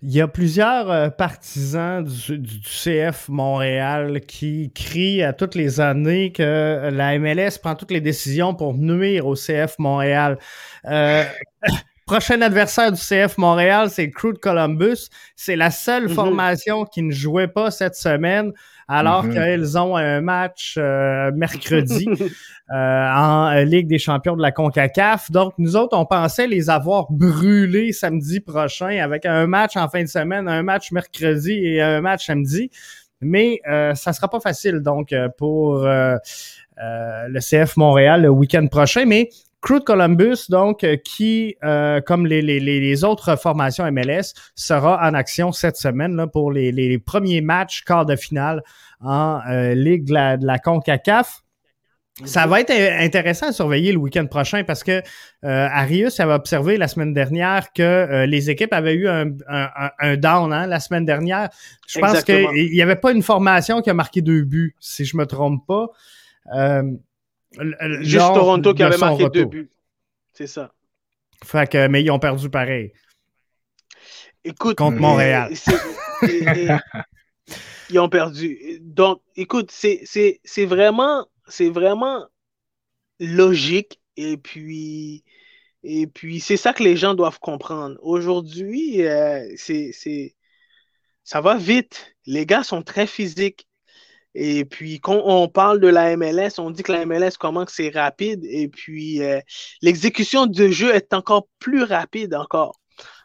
[0.03, 6.33] Il y a plusieurs euh, partisans du, CF Montréal qui crient à toutes les années
[6.33, 10.39] que la MLS prend toutes les décisions pour nuire au CF Montréal.
[10.85, 11.25] Euh,
[12.07, 15.09] prochain adversaire du CF Montréal, c'est Crew Columbus.
[15.35, 16.15] C'est la seule mm-hmm.
[16.15, 18.53] formation qui ne jouait pas cette semaine
[18.89, 22.07] alors mm qu'ils ont un match euh, mercredi
[22.71, 25.31] euh, en Ligue des champions de la CONCACAF.
[25.31, 30.03] Donc, nous autres, on pensait les avoir brûlés samedi prochain avec un match en fin
[30.03, 32.71] de semaine, un match mercredi et un match samedi.
[33.21, 39.05] Mais euh, ça sera pas facile donc pour le CF Montréal le week-end prochain.
[39.07, 39.31] Mais
[39.67, 45.13] Crew Columbus, donc, euh, qui, euh, comme les, les, les, autres formations MLS, sera en
[45.13, 48.63] action cette semaine là, pour les, les, premiers matchs quart de finale
[49.01, 51.41] en euh, Ligue de la, de la CONCACAF.
[52.25, 55.03] Ça va être intéressant à surveiller le week-end prochain parce que euh,
[55.43, 60.53] Arius avait observé la semaine dernière que les équipes avaient eu un, un, un down
[60.53, 61.51] hein, la semaine dernière.
[61.89, 65.17] Je pense qu'il n'y avait pas une formation qui a marqué deux buts, si je
[65.17, 65.89] me trompe pas.
[68.01, 69.71] Juste Toronto qui avait marqué deux buts.
[70.33, 70.73] C'est ça.
[71.45, 72.93] Fait que, mais ils ont perdu pareil.
[74.45, 75.53] Écoute, contre Montréal.
[77.91, 78.79] ils ont perdu.
[78.81, 82.27] Donc, écoute, c'est vraiment, c'est vraiment
[83.19, 84.01] logique.
[84.17, 85.25] Et puis,
[85.83, 87.97] et puis c'est ça que les gens doivent comprendre.
[88.03, 89.93] Aujourd'hui, euh, c'est,
[91.23, 92.15] ça va vite.
[92.27, 93.69] Les gars sont très physiques.
[94.39, 97.89] Et puis, quand on parle de la MLS, on dit que la MLS, comment c'est
[97.89, 98.45] rapide.
[98.45, 99.41] Et puis, euh,
[99.81, 102.79] l'exécution de jeu est encore plus rapide encore.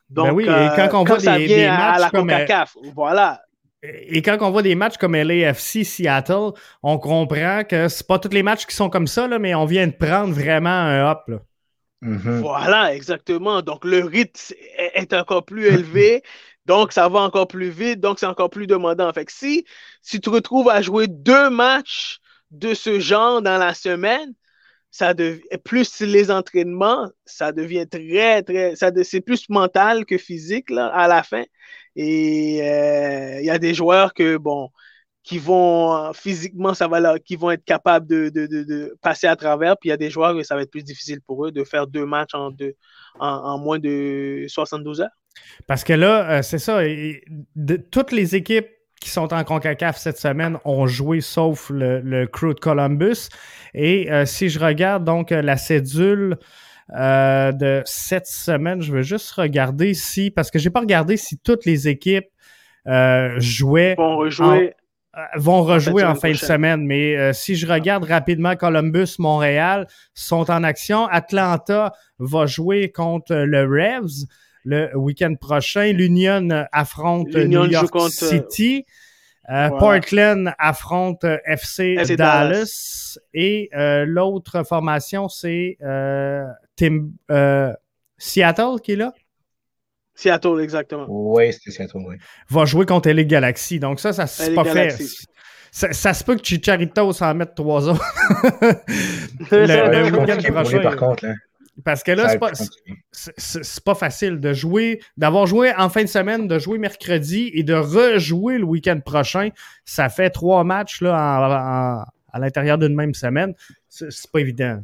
[0.09, 3.41] Ben Donc, oui, et quand on voit des, des, matchs à la comme, CONCACAF, voilà.
[3.83, 6.51] Et quand on voit des matchs comme LAFC Seattle,
[6.81, 9.65] on comprend que c'est pas tous les matchs qui sont comme ça, là, mais on
[9.65, 11.23] vient de prendre vraiment un hop.
[11.27, 11.37] Là.
[12.03, 12.39] Mm-hmm.
[12.39, 13.61] Voilà, exactement.
[13.61, 14.55] Donc, le rythme
[14.95, 16.23] est encore plus élevé.
[16.65, 17.99] Donc, ça va encore plus vite.
[17.99, 19.11] Donc, c'est encore plus demandant.
[19.13, 19.65] Fait que si,
[20.01, 22.19] si tu te retrouves à jouer deux matchs
[22.51, 24.33] de ce genre dans la semaine,
[24.91, 28.75] ça devient plus les entraînements, ça devient très, très.
[28.75, 31.43] Ça c'est plus mental que physique là, à la fin.
[31.95, 34.69] Et euh, il y a des joueurs que, bon,
[35.23, 39.77] qui vont physiquement, ça va qui vont être capables de, de, de, passer à travers.
[39.77, 41.63] Puis il y a des joueurs que ça va être plus difficile pour eux de
[41.63, 42.75] faire deux matchs en, deux,
[43.19, 45.09] en moins de 72 heures.
[45.67, 48.67] Parce que là, euh, c'est ça, de, toutes les équipes
[48.99, 53.29] qui sont en CONCACAF cette semaine ont joué sauf le, crew de Columbus.
[53.73, 56.37] Et euh, si je regarde donc la cédule
[56.95, 61.39] euh, de cette semaine, je veux juste regarder si, parce que j'ai pas regardé si
[61.39, 62.27] toutes les équipes
[63.37, 63.95] jouaient.
[63.97, 64.73] Vont rejouer.
[65.13, 70.49] En, vont rejouer en, fin de semaine, mais si je regarde rapidement Columbus, Montréal sont
[70.49, 71.05] en action.
[71.07, 74.25] Atlanta va jouer contre le Revs
[74.63, 75.91] le week-end prochain.
[75.91, 78.85] L'Union affronte New York City.
[79.49, 83.17] Euh, Portland affronte FC, Dallas.
[83.33, 86.45] Et euh, l'autre formation, c'est euh,
[88.17, 89.13] Seattle qui est là.
[90.13, 91.05] Seattle, exactement.
[91.09, 92.15] Oui, c'est Seattle, oui.
[92.49, 93.79] Va jouer contre les Galaxy.
[93.79, 94.95] Donc ça, ça c'est pas fait.
[95.73, 98.05] Ça, se peut que Chicharito s'en mette trois autres.
[99.51, 100.81] le, le week-end prochain.
[100.81, 101.33] Par contre, là.
[101.83, 102.51] Parce que là, c'est pas,
[103.11, 107.63] c'est pas facile de jouer, d'avoir joué en fin de semaine, de jouer mercredi et
[107.63, 109.49] de rejouer le week-end prochain.
[109.85, 113.53] Ça fait trois matchs là, à l'intérieur d'une même semaine.
[113.89, 114.81] C'est pas évident.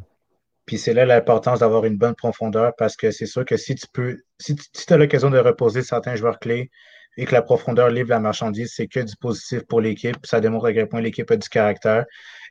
[0.66, 3.88] Puis c'est là l'importance d'avoir une bonne profondeur parce que c'est sûr que si tu
[3.94, 6.70] peux, si tu as l'occasion de reposer certains joueurs clés
[7.16, 10.18] et que la profondeur livre la marchandise, c'est que du positif pour l'équipe.
[10.26, 12.06] Ça démontre à quel point l'équipe a du caractère.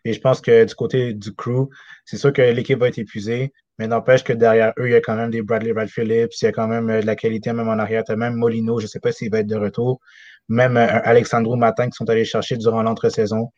[0.05, 1.69] Et je pense que du côté du crew,
[2.05, 5.01] c'est sûr que l'équipe va être épuisée, mais n'empêche que derrière eux, il y a
[5.01, 7.53] quand même des Bradley Brad Phillips, il y a quand même euh, de la qualité
[7.53, 8.05] même en arrière.
[8.09, 10.01] As même Molino, je ne sais pas s'il va être de retour.
[10.49, 13.51] Même euh, Alexandro Matin qui sont allés chercher durant l'entre-saison.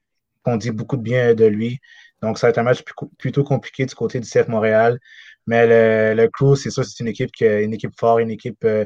[0.45, 1.79] On dit beaucoup de bien de lui.
[2.23, 2.83] Donc, ça va être un match
[3.19, 4.99] plutôt compliqué du côté du CF Montréal.
[5.47, 8.64] Mais le, le crew, c'est ça, c'est une équipe qui une équipe forte, une équipe
[8.64, 8.85] euh,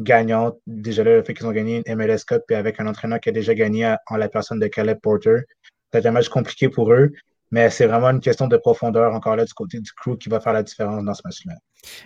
[0.00, 0.58] gagnante.
[0.66, 3.30] Déjà là, le fait qu'ils ont gagné une MLS Cup, puis avec un entraîneur qui
[3.30, 5.42] a déjà gagné en la personne de Caleb Porter.
[5.92, 7.12] C'est un match compliqué pour eux.
[7.54, 10.40] Mais c'est vraiment une question de profondeur, encore là, du côté du crew, qui va
[10.40, 11.52] faire la différence dans ce match-là.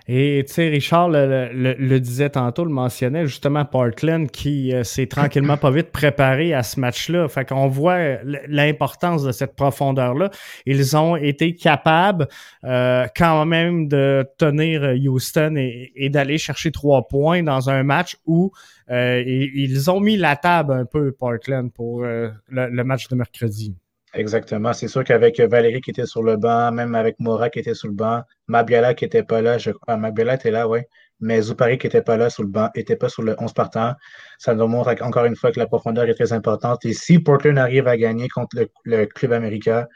[0.06, 5.56] Et tu sais, Richard le, disait tantôt, le mentionnait, justement, Portland qui euh, s'est tranquillement
[5.56, 7.28] pas vite préparé à ce match-là.
[7.28, 10.28] Fait qu'on voit l'importance de cette profondeur-là.
[10.66, 12.28] Ils ont été capables
[12.64, 18.52] euh, quand même de tenir Houston et, d'aller chercher trois points dans un match où
[18.90, 23.74] euh, ils ont mis la table un peu, Portland, pour le match de mercredi.
[24.14, 24.72] Exactement.
[24.72, 27.88] C'est sûr qu'avec Valérie qui était sur le banc, même avec Mora qui était sur
[27.88, 29.96] le banc, Mabiala qui n'était pas là, je crois.
[29.96, 30.80] Mabiala était là, oui.
[31.20, 33.94] Mais Zoupari qui n'était pas là sur le banc, n'était pas sur le 11 partant.
[34.38, 36.84] Ça nous montre encore une fois que la profondeur est très importante.
[36.86, 39.86] Et si Portland arrive à gagner contre le, club américain,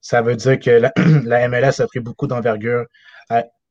[0.00, 0.92] ça veut dire que la,
[1.48, 2.86] MLS a pris beaucoup d'envergure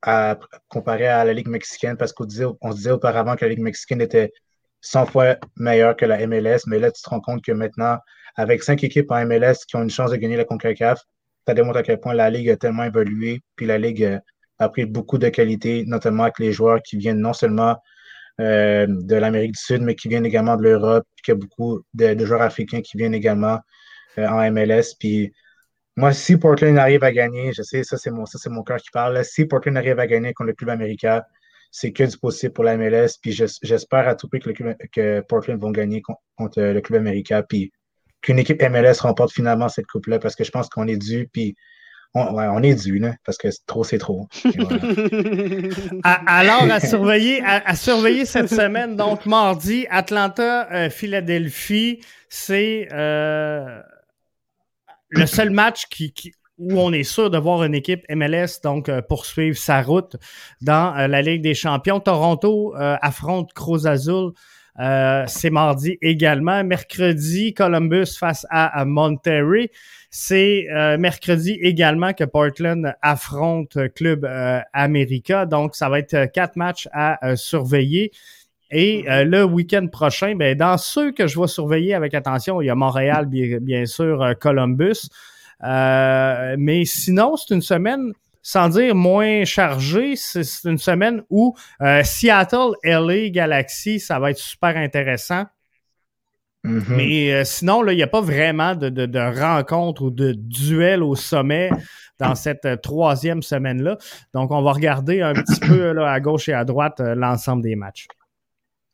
[0.02, 0.38] à,
[0.68, 4.00] comparer à la Ligue mexicaine parce qu'on disait, on disait auparavant que la Ligue mexicaine
[4.00, 4.32] était
[4.80, 6.60] 100 fois meilleure que la MLS.
[6.66, 7.98] Mais là, tu te rends compte que maintenant,
[8.40, 11.00] avec cinq équipes en MLS qui ont une chance de gagner la CONCACAF,
[11.46, 14.18] ça démontre à quel point la Ligue a tellement évolué, puis la Ligue euh,
[14.58, 17.76] a pris beaucoup de qualité, notamment avec les joueurs qui viennent non seulement
[18.40, 21.40] euh, de l'Amérique du Sud, mais qui viennent également de l'Europe, puis qu'il y a
[21.40, 23.58] beaucoup de, joueurs africains qui viennent également
[24.18, 24.94] euh, en MLS.
[24.98, 25.32] Puis
[25.96, 29.44] moi, si Portland arrive à gagner, je sais, ça c'est mon, cœur qui parle, si
[29.44, 31.22] Portland arrive à gagner contre le club américain,
[31.70, 33.18] c'est que du possible pour la MLS.
[33.20, 36.02] Puis j'espère à tout prix que, Portland vont gagner
[36.36, 37.42] contre le club américain.
[37.46, 37.72] Puis
[38.22, 41.56] qu'une équipe MLS remporte finalement cette coupe-là parce que je pense qu'on est dû, puis
[42.14, 44.26] on, est dû, là, parce que trop, c'est trop.
[46.02, 53.80] alors, à surveiller, à, surveiller cette semaine, donc mardi, Atlanta, euh, Philadelphie, c'est euh,
[55.08, 56.12] le seul match qui,
[56.58, 60.16] où on est sûr de voir une équipe MLS donc poursuivre sa route
[60.60, 62.00] dans la Ligue des Champions.
[62.00, 64.32] Toronto affronte Cruz Azul.
[64.76, 66.64] C'est mardi également.
[66.64, 69.70] Mercredi, Columbus face à, Monterrey.
[70.10, 70.66] C'est
[70.98, 74.28] mercredi également que Portland affronte Club
[74.72, 75.46] America.
[75.46, 78.12] Donc, ça va être quatre matchs à surveiller.
[78.70, 82.66] Et euh, le week-end prochain, ben, dans ceux que je vais surveiller avec attention, il
[82.66, 85.08] y a Montréal, bien, sûr, euh, Columbus.
[85.64, 88.12] Euh, mais sinon, c'est une semaine,
[88.50, 91.54] sans dire moins chargée, c'est une semaine où
[92.02, 95.44] Seattle, LA, Galaxy, ça va être super intéressant.
[96.64, 96.84] Mm-hmm.
[96.88, 101.14] Mais sinon, il n'y a pas vraiment de, de, de rencontre ou de duel au
[101.14, 101.70] sommet
[102.18, 103.98] dans cette troisième semaine-là.
[104.34, 107.76] Donc, on va regarder un petit peu là, à gauche et à droite l'ensemble des
[107.76, 108.06] matchs.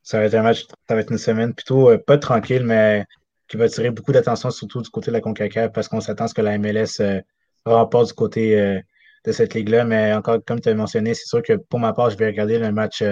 [0.01, 3.05] Ça va être un match, ça va être une semaine plutôt euh, pas tranquille, mais
[3.49, 6.27] qui va attirer beaucoup d'attention, surtout du côté de la CONCACAF, parce qu'on s'attend à
[6.29, 7.21] ce que la MLS euh,
[7.65, 8.79] remporte du côté euh,
[9.25, 9.85] de cette ligue-là.
[9.85, 12.59] Mais encore, comme tu as mentionné, c'est sûr que pour ma part, je vais regarder
[12.59, 13.03] le match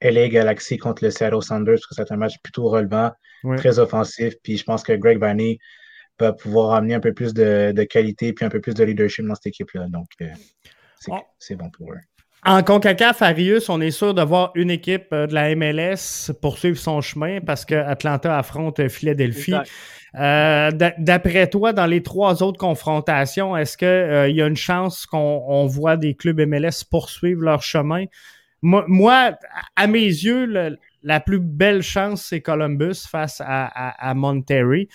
[0.00, 3.12] LA Galaxy contre le Seattle Sanders, parce que c'est un match plutôt relevant,
[3.56, 4.34] très offensif.
[4.42, 5.58] Puis je pense que Greg Barney
[6.18, 9.34] va pouvoir amener un peu plus de, qualité puis un peu plus de leadership dans
[9.34, 9.86] cette équipe-là.
[9.88, 10.06] Donc,
[11.38, 12.00] c'est bon pour eux.
[12.44, 16.78] En CONCACAF, Arius, on est sûr de voir une équipe euh, de la MLS poursuivre
[16.78, 19.54] son chemin parce que Atlanta affronte Philadelphie.
[20.14, 25.06] Euh, d'après toi, dans les trois autres confrontations, est-ce qu'il euh, y a une chance
[25.06, 28.04] qu'on voit des clubs MLS poursuivre leur chemin?
[28.62, 29.32] Moi,
[29.76, 34.88] à mes yeux, la plus belle chance, c'est Columbus face à, à, à Monterrey.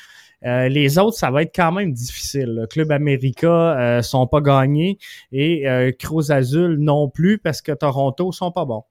[0.46, 2.56] Euh, les autres, ça va être quand même difficile.
[2.56, 4.98] Le Club America euh, sont pas gagnés
[5.32, 8.84] et euh, Cruz Azul non plus parce que Toronto sont pas bons.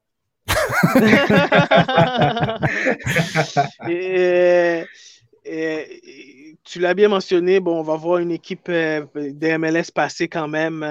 [6.64, 10.48] tu l'as bien mentionné, bon, on va voir une équipe euh, des MLS passer quand
[10.48, 10.84] même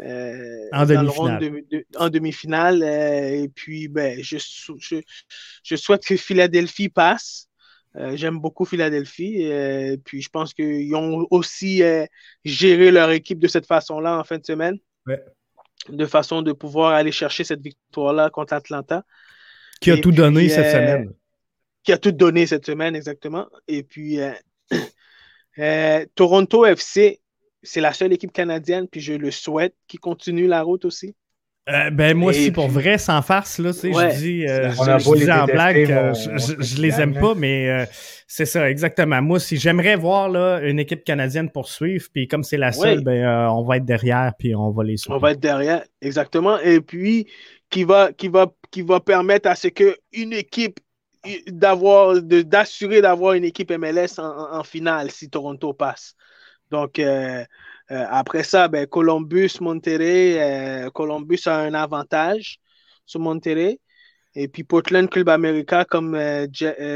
[0.00, 1.62] en demi-finale.
[1.96, 2.82] en demi-finale.
[2.82, 4.38] et puis, ben, je,
[5.62, 7.47] je, souhaite que Philadelphie passe.
[7.96, 9.50] Euh, j'aime beaucoup Philadelphie.
[9.50, 12.06] Euh, puis je pense qu'ils ont aussi euh,
[12.44, 14.78] géré leur équipe de cette façon-là en fin de semaine.
[15.88, 19.04] De façon de pouvoir aller chercher cette victoire-là contre Atlanta.
[19.80, 21.12] Qui a tout donné cette semaine.
[21.82, 23.46] Qui a tout donné cette semaine, exactement.
[23.68, 24.18] Et puis
[26.14, 27.20] Toronto FC,
[27.62, 31.14] c'est la seule équipe canadienne, puis je le souhaite, qui continue la route aussi.
[31.68, 35.30] Euh, ben moi aussi, pour vrai, sans farce, là, tu sais, je dis, euh, je,
[35.30, 37.84] en blague, je, les aime pas, mais euh,
[38.26, 39.20] c'est ça, exactement.
[39.20, 43.50] Moi aussi, j'aimerais voir là, une équipe canadienne poursuivre, puis comme c'est la seule, ben,
[43.50, 45.16] on va être derrière, puis on va les suivre.
[45.16, 46.58] On va être derrière, exactement.
[46.60, 47.26] Et puis,
[47.68, 50.80] qui va, qui va, qui va permettre à ce qu'une équipe
[51.48, 56.14] d'avoir, d'assurer d'avoir une équipe MLS en, en, finale si Toronto passe.
[56.70, 56.98] Donc,
[57.90, 62.60] euh, après ça, ben, Columbus, Monterrey, euh, Columbus a un avantage
[63.06, 63.80] sur Monterrey.
[64.34, 66.46] Et puis Portland Club America, comme, euh,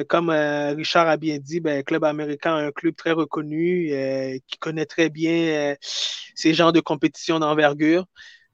[0.09, 3.91] comme Richard a bien dit, ben, Club America est un club très reconnu
[4.47, 8.07] qui connaît très bien ces genres de compétitions d'envergure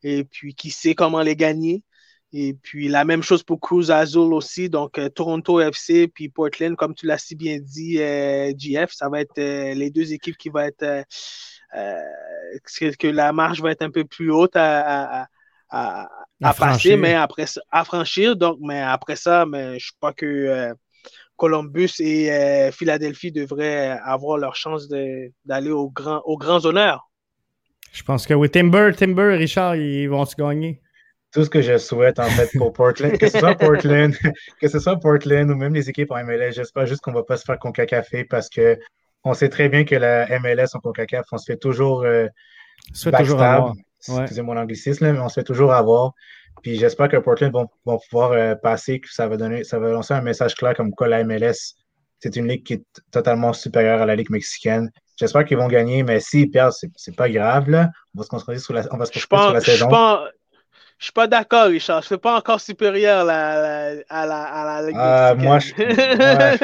[0.03, 1.83] et puis qui sait comment les gagner.
[2.33, 6.95] Et puis la même chose pour Cruz Azul aussi, donc Toronto FC puis Portland, comme
[6.95, 7.97] tu l'as si bien dit,
[8.57, 11.05] GF, ça va être les deux équipes qui vont être
[11.73, 15.29] que la marche va être un peu plus haute à,
[16.41, 18.37] passer, mais après à franchir.
[18.37, 20.75] Donc, mais après ça, mais je crois que euh,
[21.37, 27.09] Columbus et euh, Philadelphie devraient avoir leur chance d'aller au grand, aux grands honneurs.
[27.93, 30.83] Je pense que oui, Timber, Timber, Richard, ils vont se gagner?
[31.33, 34.15] Tout ce que je souhaite en fait pour Portland, que ce soit Portland,
[34.61, 37.23] que ce soit Portland ou même les équipes en MLS, j'espère juste qu'on ne va
[37.23, 38.79] pas se faire café parce que
[39.25, 42.27] on sait très bien que la MLS en CONCACAF, on se fait toujours euh,
[43.07, 43.73] backstab.
[44.01, 46.13] Excusez mon anglicisme, mais on se fait toujours avoir.
[46.63, 50.15] Puis j'espère que Portland vont, pouvoir euh, passer, que ça va donner, ça va lancer
[50.15, 51.75] un message clair comme quoi la MLS,
[52.21, 54.91] c'est une ligue qui est totalement supérieure à la ligue mexicaine.
[55.17, 57.69] J'espère qu'ils vont gagner, mais s'ils perdent, c'est pas grave.
[57.71, 57.91] Là.
[58.15, 59.89] On va se concentrer sur la, on va se sur la saison.
[59.89, 60.38] Je
[61.05, 62.01] suis pas d'accord, Richard.
[62.03, 64.49] Je ne suis pas encore supérieur à la, à la
[64.97, 65.73] ah, moi, je,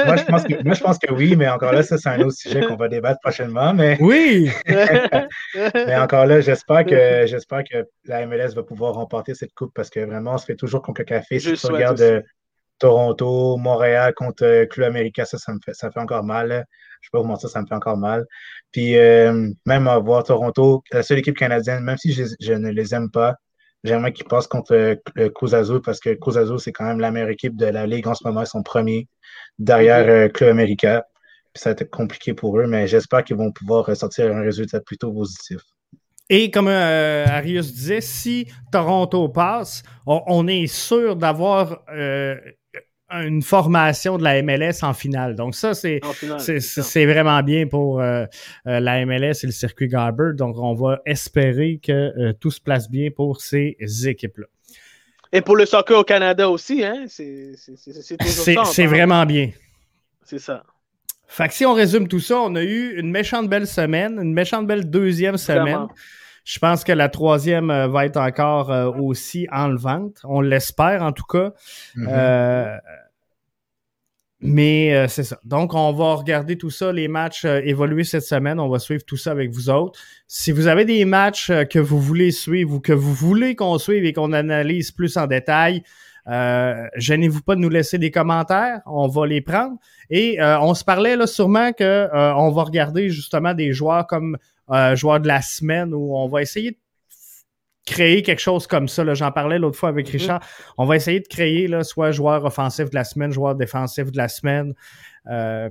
[0.05, 2.21] moi, je pense que, moi, je pense que oui, mais encore là, ça, c'est un
[2.21, 3.73] autre sujet qu'on va débattre prochainement.
[3.75, 4.51] Mais, oui!
[5.75, 9.91] mais encore là, j'espère que, j'espère que la MLS va pouvoir remporter cette coupe parce
[9.91, 11.39] que vraiment, on se fait toujours contre café.
[11.39, 12.21] Si tu regardes euh,
[12.79, 16.49] Toronto, Montréal contre euh, Club América, ça, ça me fait, ça fait encore mal.
[16.49, 16.65] Je ne vais
[17.13, 18.25] pas vous mentir, ça me fait encore mal.
[18.73, 22.71] Puis euh, même à voir Toronto, la seule équipe canadienne, même si je, je ne
[22.71, 23.37] les aime pas,
[23.85, 24.75] J'aimerais qu'ils passent contre
[25.15, 27.87] le Cruz Azul parce que Cruz Azul, c'est quand même la meilleure équipe de la
[27.87, 28.41] Ligue en ce moment.
[28.41, 29.09] Ils sont premiers
[29.59, 31.03] derrière euh, Club Américain.
[31.55, 35.13] ça va être compliqué pour eux, mais j'espère qu'ils vont pouvoir ressortir un résultat plutôt
[35.13, 35.61] positif.
[36.31, 42.37] Et comme euh, Arius disait, si Toronto passe, on, est sûr d'avoir euh,
[43.23, 45.35] une formation de la MLS en finale.
[45.35, 46.01] Donc ça, c'est
[46.39, 48.27] c'est vraiment bien pour euh,
[48.65, 50.33] la MLS et le circuit Garber.
[50.35, 54.47] Donc on va espérer que tout se place bien pour ces équipes-là.
[55.33, 57.07] Et pour le soccer au Canada aussi, hein?
[57.09, 59.51] c'est vraiment bien.
[60.25, 60.63] C'est ça.
[61.27, 64.33] Fait que si on résume tout ça, on a eu une méchante belle semaine, une
[64.33, 65.89] méchante belle deuxième semaine.
[66.45, 70.21] Je pense que la troisième euh, va être encore euh, aussi enlevante.
[70.25, 71.53] On l'espère en tout cas.
[71.97, 72.09] Mm-hmm.
[72.09, 72.77] Euh,
[74.45, 75.39] mais c'est ça.
[75.45, 78.61] Donc, on va regarder tout ça, les matchs évoluer cette semaine.
[78.61, 79.99] On va suivre tout ça avec vous autres.
[80.29, 84.05] Si vous avez des matchs que vous voulez suivre ou que vous voulez qu'on suive
[84.05, 85.83] et qu'on analyse plus en détail,
[86.27, 89.77] euh, gênez-vous pas de nous laisser des commentaires, on va les prendre.
[90.11, 94.07] Et euh, on se parlait là sûrement que euh, on va regarder justement des joueurs
[94.07, 94.39] comme
[94.71, 96.79] euh, joueurs de la semaine où on va essayer de
[97.85, 99.13] créer quelque chose comme ça.
[99.15, 100.13] J'en parlais l'autre fois avec mm-hmm.
[100.13, 100.41] Richard.
[100.79, 104.17] On va essayer de créer là, soit joueur offensif de la semaine, joueur défensif de
[104.17, 104.75] la semaine.
[105.29, 105.69] Euh,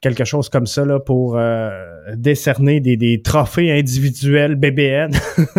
[0.00, 5.10] quelque chose comme ça là, pour euh, décerner des, des, trophées individuels BBN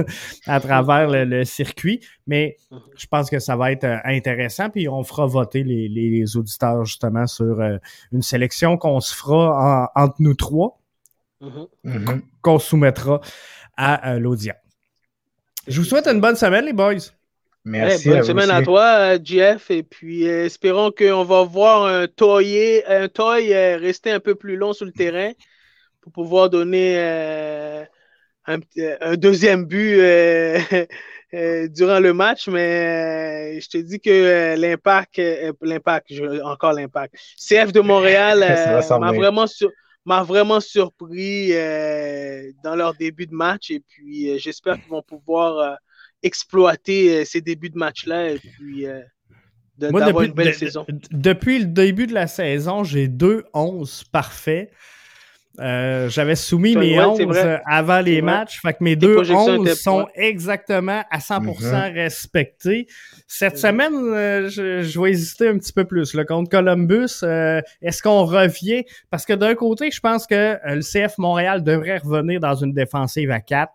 [0.48, 2.00] à travers le, circuit.
[2.28, 2.58] Mais
[2.96, 4.70] je pense que ça va être euh, intéressant.
[4.70, 7.78] Puis on fera voter les, les, auditeurs justement sur euh,
[8.12, 10.80] une sélection qu'on se fera entre nous trois,
[11.42, 12.22] mm-hmm.
[12.42, 13.22] qu'on soumettra
[13.78, 14.58] à l'audience.
[15.70, 16.96] Je vous souhaite une bonne semaine, les boys.
[17.64, 18.10] Merci.
[18.10, 19.70] bonne semaine à toi, Jeff.
[19.70, 24.34] Et puis, euh, espérons qu'on va voir un toy, un toy euh, rester un peu
[24.34, 25.32] plus long sur le terrain
[26.02, 27.84] pour pouvoir donner euh,
[28.48, 29.98] un, deuxième but
[31.72, 32.48] durant le match.
[32.48, 35.22] Mais je te dis que l'impact,
[35.62, 36.14] l'impact,
[36.44, 37.14] encore l'impact.
[37.38, 38.40] CF de Montréal
[39.00, 39.46] m'a vraiment,
[40.06, 41.50] m'a vraiment surpris
[42.64, 43.70] dans leur début de match.
[43.72, 45.78] Et puis, j'espère qu'ils vont pouvoir
[46.24, 49.02] exploiter euh, ces débuts de match-là et puis euh,
[49.78, 50.86] d'avoir une belle saison.
[51.12, 54.72] Depuis le début de la saison, j'ai deux 11 parfaits.
[55.60, 61.04] Euh, j'avais soumis mes 11 avant les matchs, fait que mes deux 11 sont exactement
[61.10, 61.94] à 100% mm-hmm.
[61.94, 62.88] respectés.
[63.28, 63.94] Cette semaine,
[64.50, 66.14] je, vais hésiter un petit peu plus.
[66.14, 67.24] Là, contre Columbus,
[67.82, 68.84] est-ce qu'on revient?
[69.10, 73.32] Parce que d'un côté, je pense que le CF Montréal devrait revenir dans une défensive
[73.32, 73.72] à 4.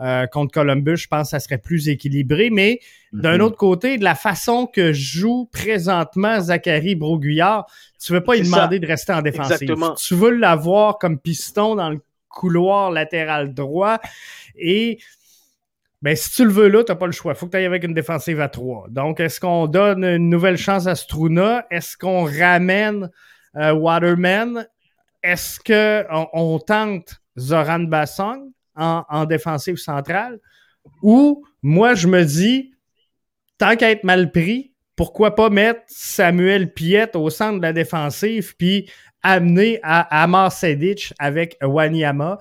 [0.00, 2.50] Euh, contre Columbus, je pense que ça serait plus équilibré.
[2.50, 2.80] Mais
[3.12, 3.44] d'un mhm.
[3.44, 7.66] autre côté, de la façon que joue présentement Zachary Broguillard,
[7.98, 9.74] tu veux pas lui demander de rester en défensive.
[9.96, 13.98] Tu veux l'avoir comme piston dans le couloir latéral droit.
[14.56, 14.98] Et
[16.02, 17.32] ben, si tu le veux là, tu n'as pas le choix.
[17.32, 18.86] Il faut que tu ailles avec une défensive à trois.
[18.90, 21.66] Donc, est-ce qu'on donne une nouvelle chance à Struna?
[21.70, 23.10] Est-ce qu'on ramène
[23.56, 24.68] euh, Waterman?
[25.22, 28.50] Est-ce qu'on on tente Zoran Bassong?
[28.76, 30.38] En, défensive centrale.
[31.02, 32.72] Ou moi, je me dis,
[33.58, 38.56] tant qu'à être mal pris, pourquoi pas mettre Samuel Piette au centre de la défensive
[38.56, 38.90] puis
[39.22, 42.38] amener à Amar Sedic avec Wanyama.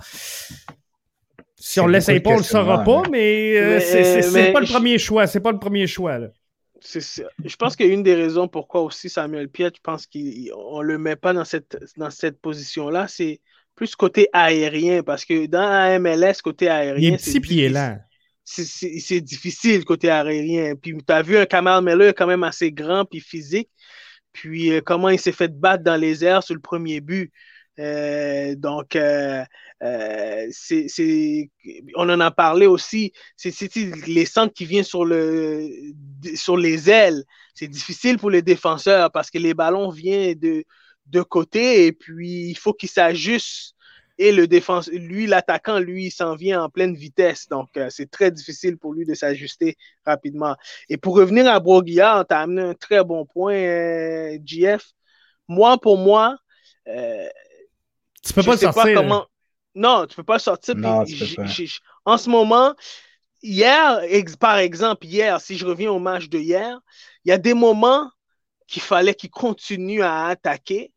[1.55, 4.67] Si on ne l'essaye pas, on ne le saura pas, mais, euh, c'est pas le
[4.67, 5.25] premier choix.
[5.25, 6.19] C'est pas le premier choix.
[6.93, 11.15] Je pense qu'une des raisons pourquoi aussi Samuel Piette, je pense qu'on ne le met
[11.15, 13.41] pas dans cette, dans cette position-là, c'est
[13.75, 17.17] plus côté aérien, parce que dans la MLS, côté aérien.
[17.19, 17.99] c'est petit là.
[18.43, 20.75] C'est difficile côté aérien.
[20.75, 23.69] Puis tu as vu un Kamal Miller quand même assez grand puis physique.
[24.33, 27.31] Puis euh, comment il s'est fait battre dans les airs sur le premier but.
[27.79, 29.43] Euh, donc, euh,
[30.51, 31.49] c'est,
[31.95, 33.11] on en a parlé aussi.
[33.35, 33.53] C'est,
[34.07, 35.67] les centres qui viennent sur, le,
[36.35, 37.23] sur les ailes.
[37.53, 40.63] C'est difficile pour les défenseurs parce que les ballons viennent de,
[41.05, 43.75] de côté et puis il faut qu'il s'ajuste.
[44.17, 47.49] Et le défense, lui, l'attaquant, lui, il s'en vient en pleine vitesse.
[47.49, 49.75] Donc, euh, c'est très difficile pour lui de s'ajuster
[50.05, 50.55] rapidement.
[50.87, 54.85] Et pour revenir à Broguillard, tu as amené un très bon point, euh, GF.
[55.49, 56.37] Moi, pour moi,
[56.87, 57.27] euh,
[58.23, 58.93] tu peux pas sortir.
[58.93, 59.25] comment...
[59.75, 60.75] Non, tu peux pas sortir.
[62.05, 62.73] en ce moment,
[63.43, 64.01] hier,
[64.39, 66.79] par exemple, hier, si je reviens au match de hier,
[67.25, 68.09] il y a des moments
[68.67, 70.93] qu'il fallait qu'il continue à attaquer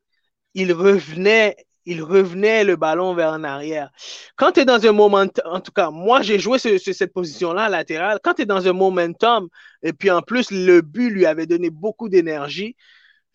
[0.55, 3.91] il revenait, il revenait le ballon vers en arrière.
[4.37, 7.69] Quand tu es dans un momentum, en tout cas, moi j'ai joué sur, cette position-là
[7.69, 8.19] latérale.
[8.23, 9.49] Quand tu es dans un momentum,
[9.83, 12.77] et puis en plus le but lui avait donné beaucoup d'énergie,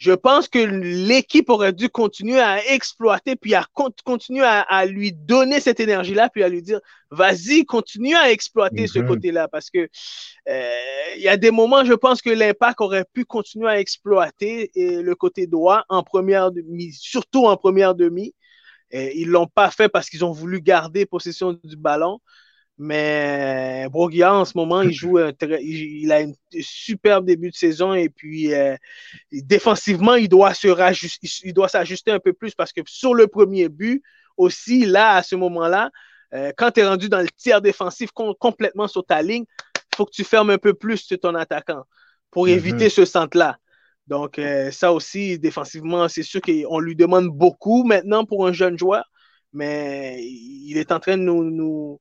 [0.03, 3.65] je pense que l'équipe aurait dû continuer à exploiter, puis à
[4.03, 8.99] continuer à, lui donner cette énergie-là, puis à lui dire, vas-y, continue à exploiter ce
[8.99, 9.07] mhm.
[9.07, 9.87] côté-là, parce que
[10.49, 10.75] euh,
[11.15, 15.13] il y a des moments, je pense que l'impact aurait pu continuer à exploiter le
[15.13, 18.35] côté droit en première demi, surtout en première demi.
[18.91, 22.19] Ils ils l'ont pas fait parce qu'ils ont voulu garder possession du ballon.
[22.79, 25.31] Mais Broguillard, en ce moment, il joue un
[25.61, 28.75] il, a un superbe début de saison et puis euh,
[29.31, 30.53] défensivement, il doit
[31.43, 34.01] il doit s'ajuster un peu plus parce que sur le premier but,
[34.37, 35.91] aussi, là, à ce moment-là,
[36.33, 39.45] euh, quand tu es rendu dans le tiers défensif complètement sur ta ligne,
[39.75, 41.83] il faut que tu fermes un peu plus ton attaquant
[42.31, 42.51] pour mm-hmm.
[42.51, 43.57] éviter ce centre-là.
[44.07, 48.77] Donc, euh, ça aussi, défensivement, c'est sûr qu'on lui demande beaucoup maintenant pour un jeune
[48.77, 49.05] joueur,
[49.53, 51.99] mais il est en train de nous.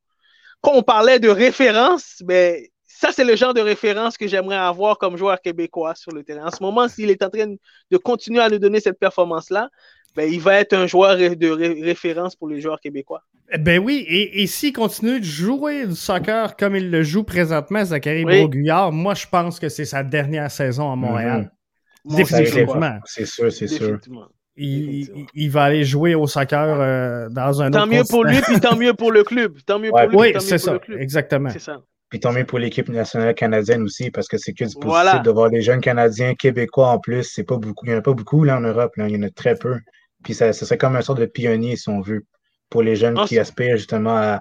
[0.62, 4.56] Quand on parlait de référence, mais ben, ça, c'est le genre de référence que j'aimerais
[4.56, 6.46] avoir comme joueur québécois sur le terrain.
[6.46, 7.46] En ce moment, s'il est en train
[7.90, 9.68] de continuer à nous donner cette performance-là,
[10.14, 13.22] ben, il va être un joueur de référence pour les joueurs québécois.
[13.58, 18.24] Ben oui, et, s'il continue de jouer du soccer comme il le joue présentement, Zachary
[18.24, 18.48] oui.
[18.92, 21.52] moi je pense que c'est sa dernière saison à Montréal.
[22.04, 22.16] Mhm.
[22.16, 22.98] Définitivement.
[23.04, 23.98] C'est sûr, c'est sûr.
[24.56, 28.60] Il, va aller jouer au soccer euh, dans un tant autre mieux pour lui, puis
[28.60, 29.56] tant mieux pour le club.
[29.64, 31.48] Tant mieux pour lui, oui, c'est ça, exactement.
[31.58, 31.82] Ça.
[32.12, 35.30] Puis tant mieux pour l'équipe nationale canadienne aussi, parce que c'est que du positif de
[35.30, 37.22] voir des jeunes Canadiens, Québécois en plus.
[37.22, 37.86] C'est pas beaucoup.
[37.86, 39.08] Il n'y en a pas beaucoup là en Europe, là.
[39.08, 39.78] il y en a très peu.
[40.22, 42.26] Puis ça, ça serait comme un sort de pionnier, si on veut,
[42.68, 44.40] pour les jeunes qui aspirent justement à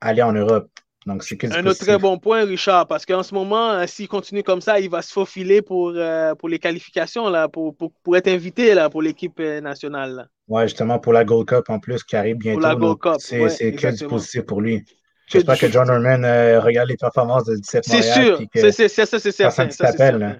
[0.00, 0.70] aller en Europe.
[1.10, 4.44] Donc, c'est Un autre très bon point, Richard, parce qu'en ce moment, euh, s'il continue
[4.44, 8.28] comme ça, il va se faufiler pour, euh, pour les qualifications, là, pour, pour, être
[8.28, 10.28] invité là, pour l'équipe euh, nationale.
[10.46, 12.60] Oui, justement, pour la Gold Cup en plus, qui arrive bientôt.
[12.60, 13.14] Pour la Gold Cup.
[13.18, 14.84] C'est que du positif pour lui.
[15.26, 20.38] J'espère que John Norman regarde les performances de 17 C'est sûr, c'est ça, c'est certain.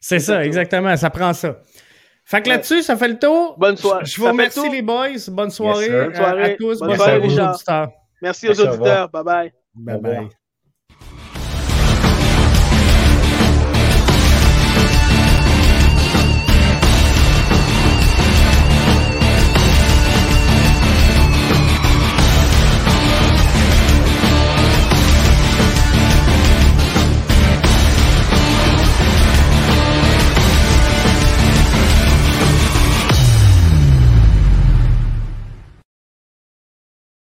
[0.00, 1.56] C'est ça, exactement, ça prend ça.
[2.24, 3.56] Fait que là-dessus, ça fait le tour.
[3.58, 4.04] Bonne soirée.
[4.04, 5.08] Je vous remercie, les boys.
[5.28, 6.78] Bonne soirée, à, tous.
[6.78, 7.88] Bonne, soirée, aux auditeurs.
[8.22, 9.08] Merci aux auditeurs.
[9.08, 9.52] Bye bye.
[9.74, 10.32] Bye bye.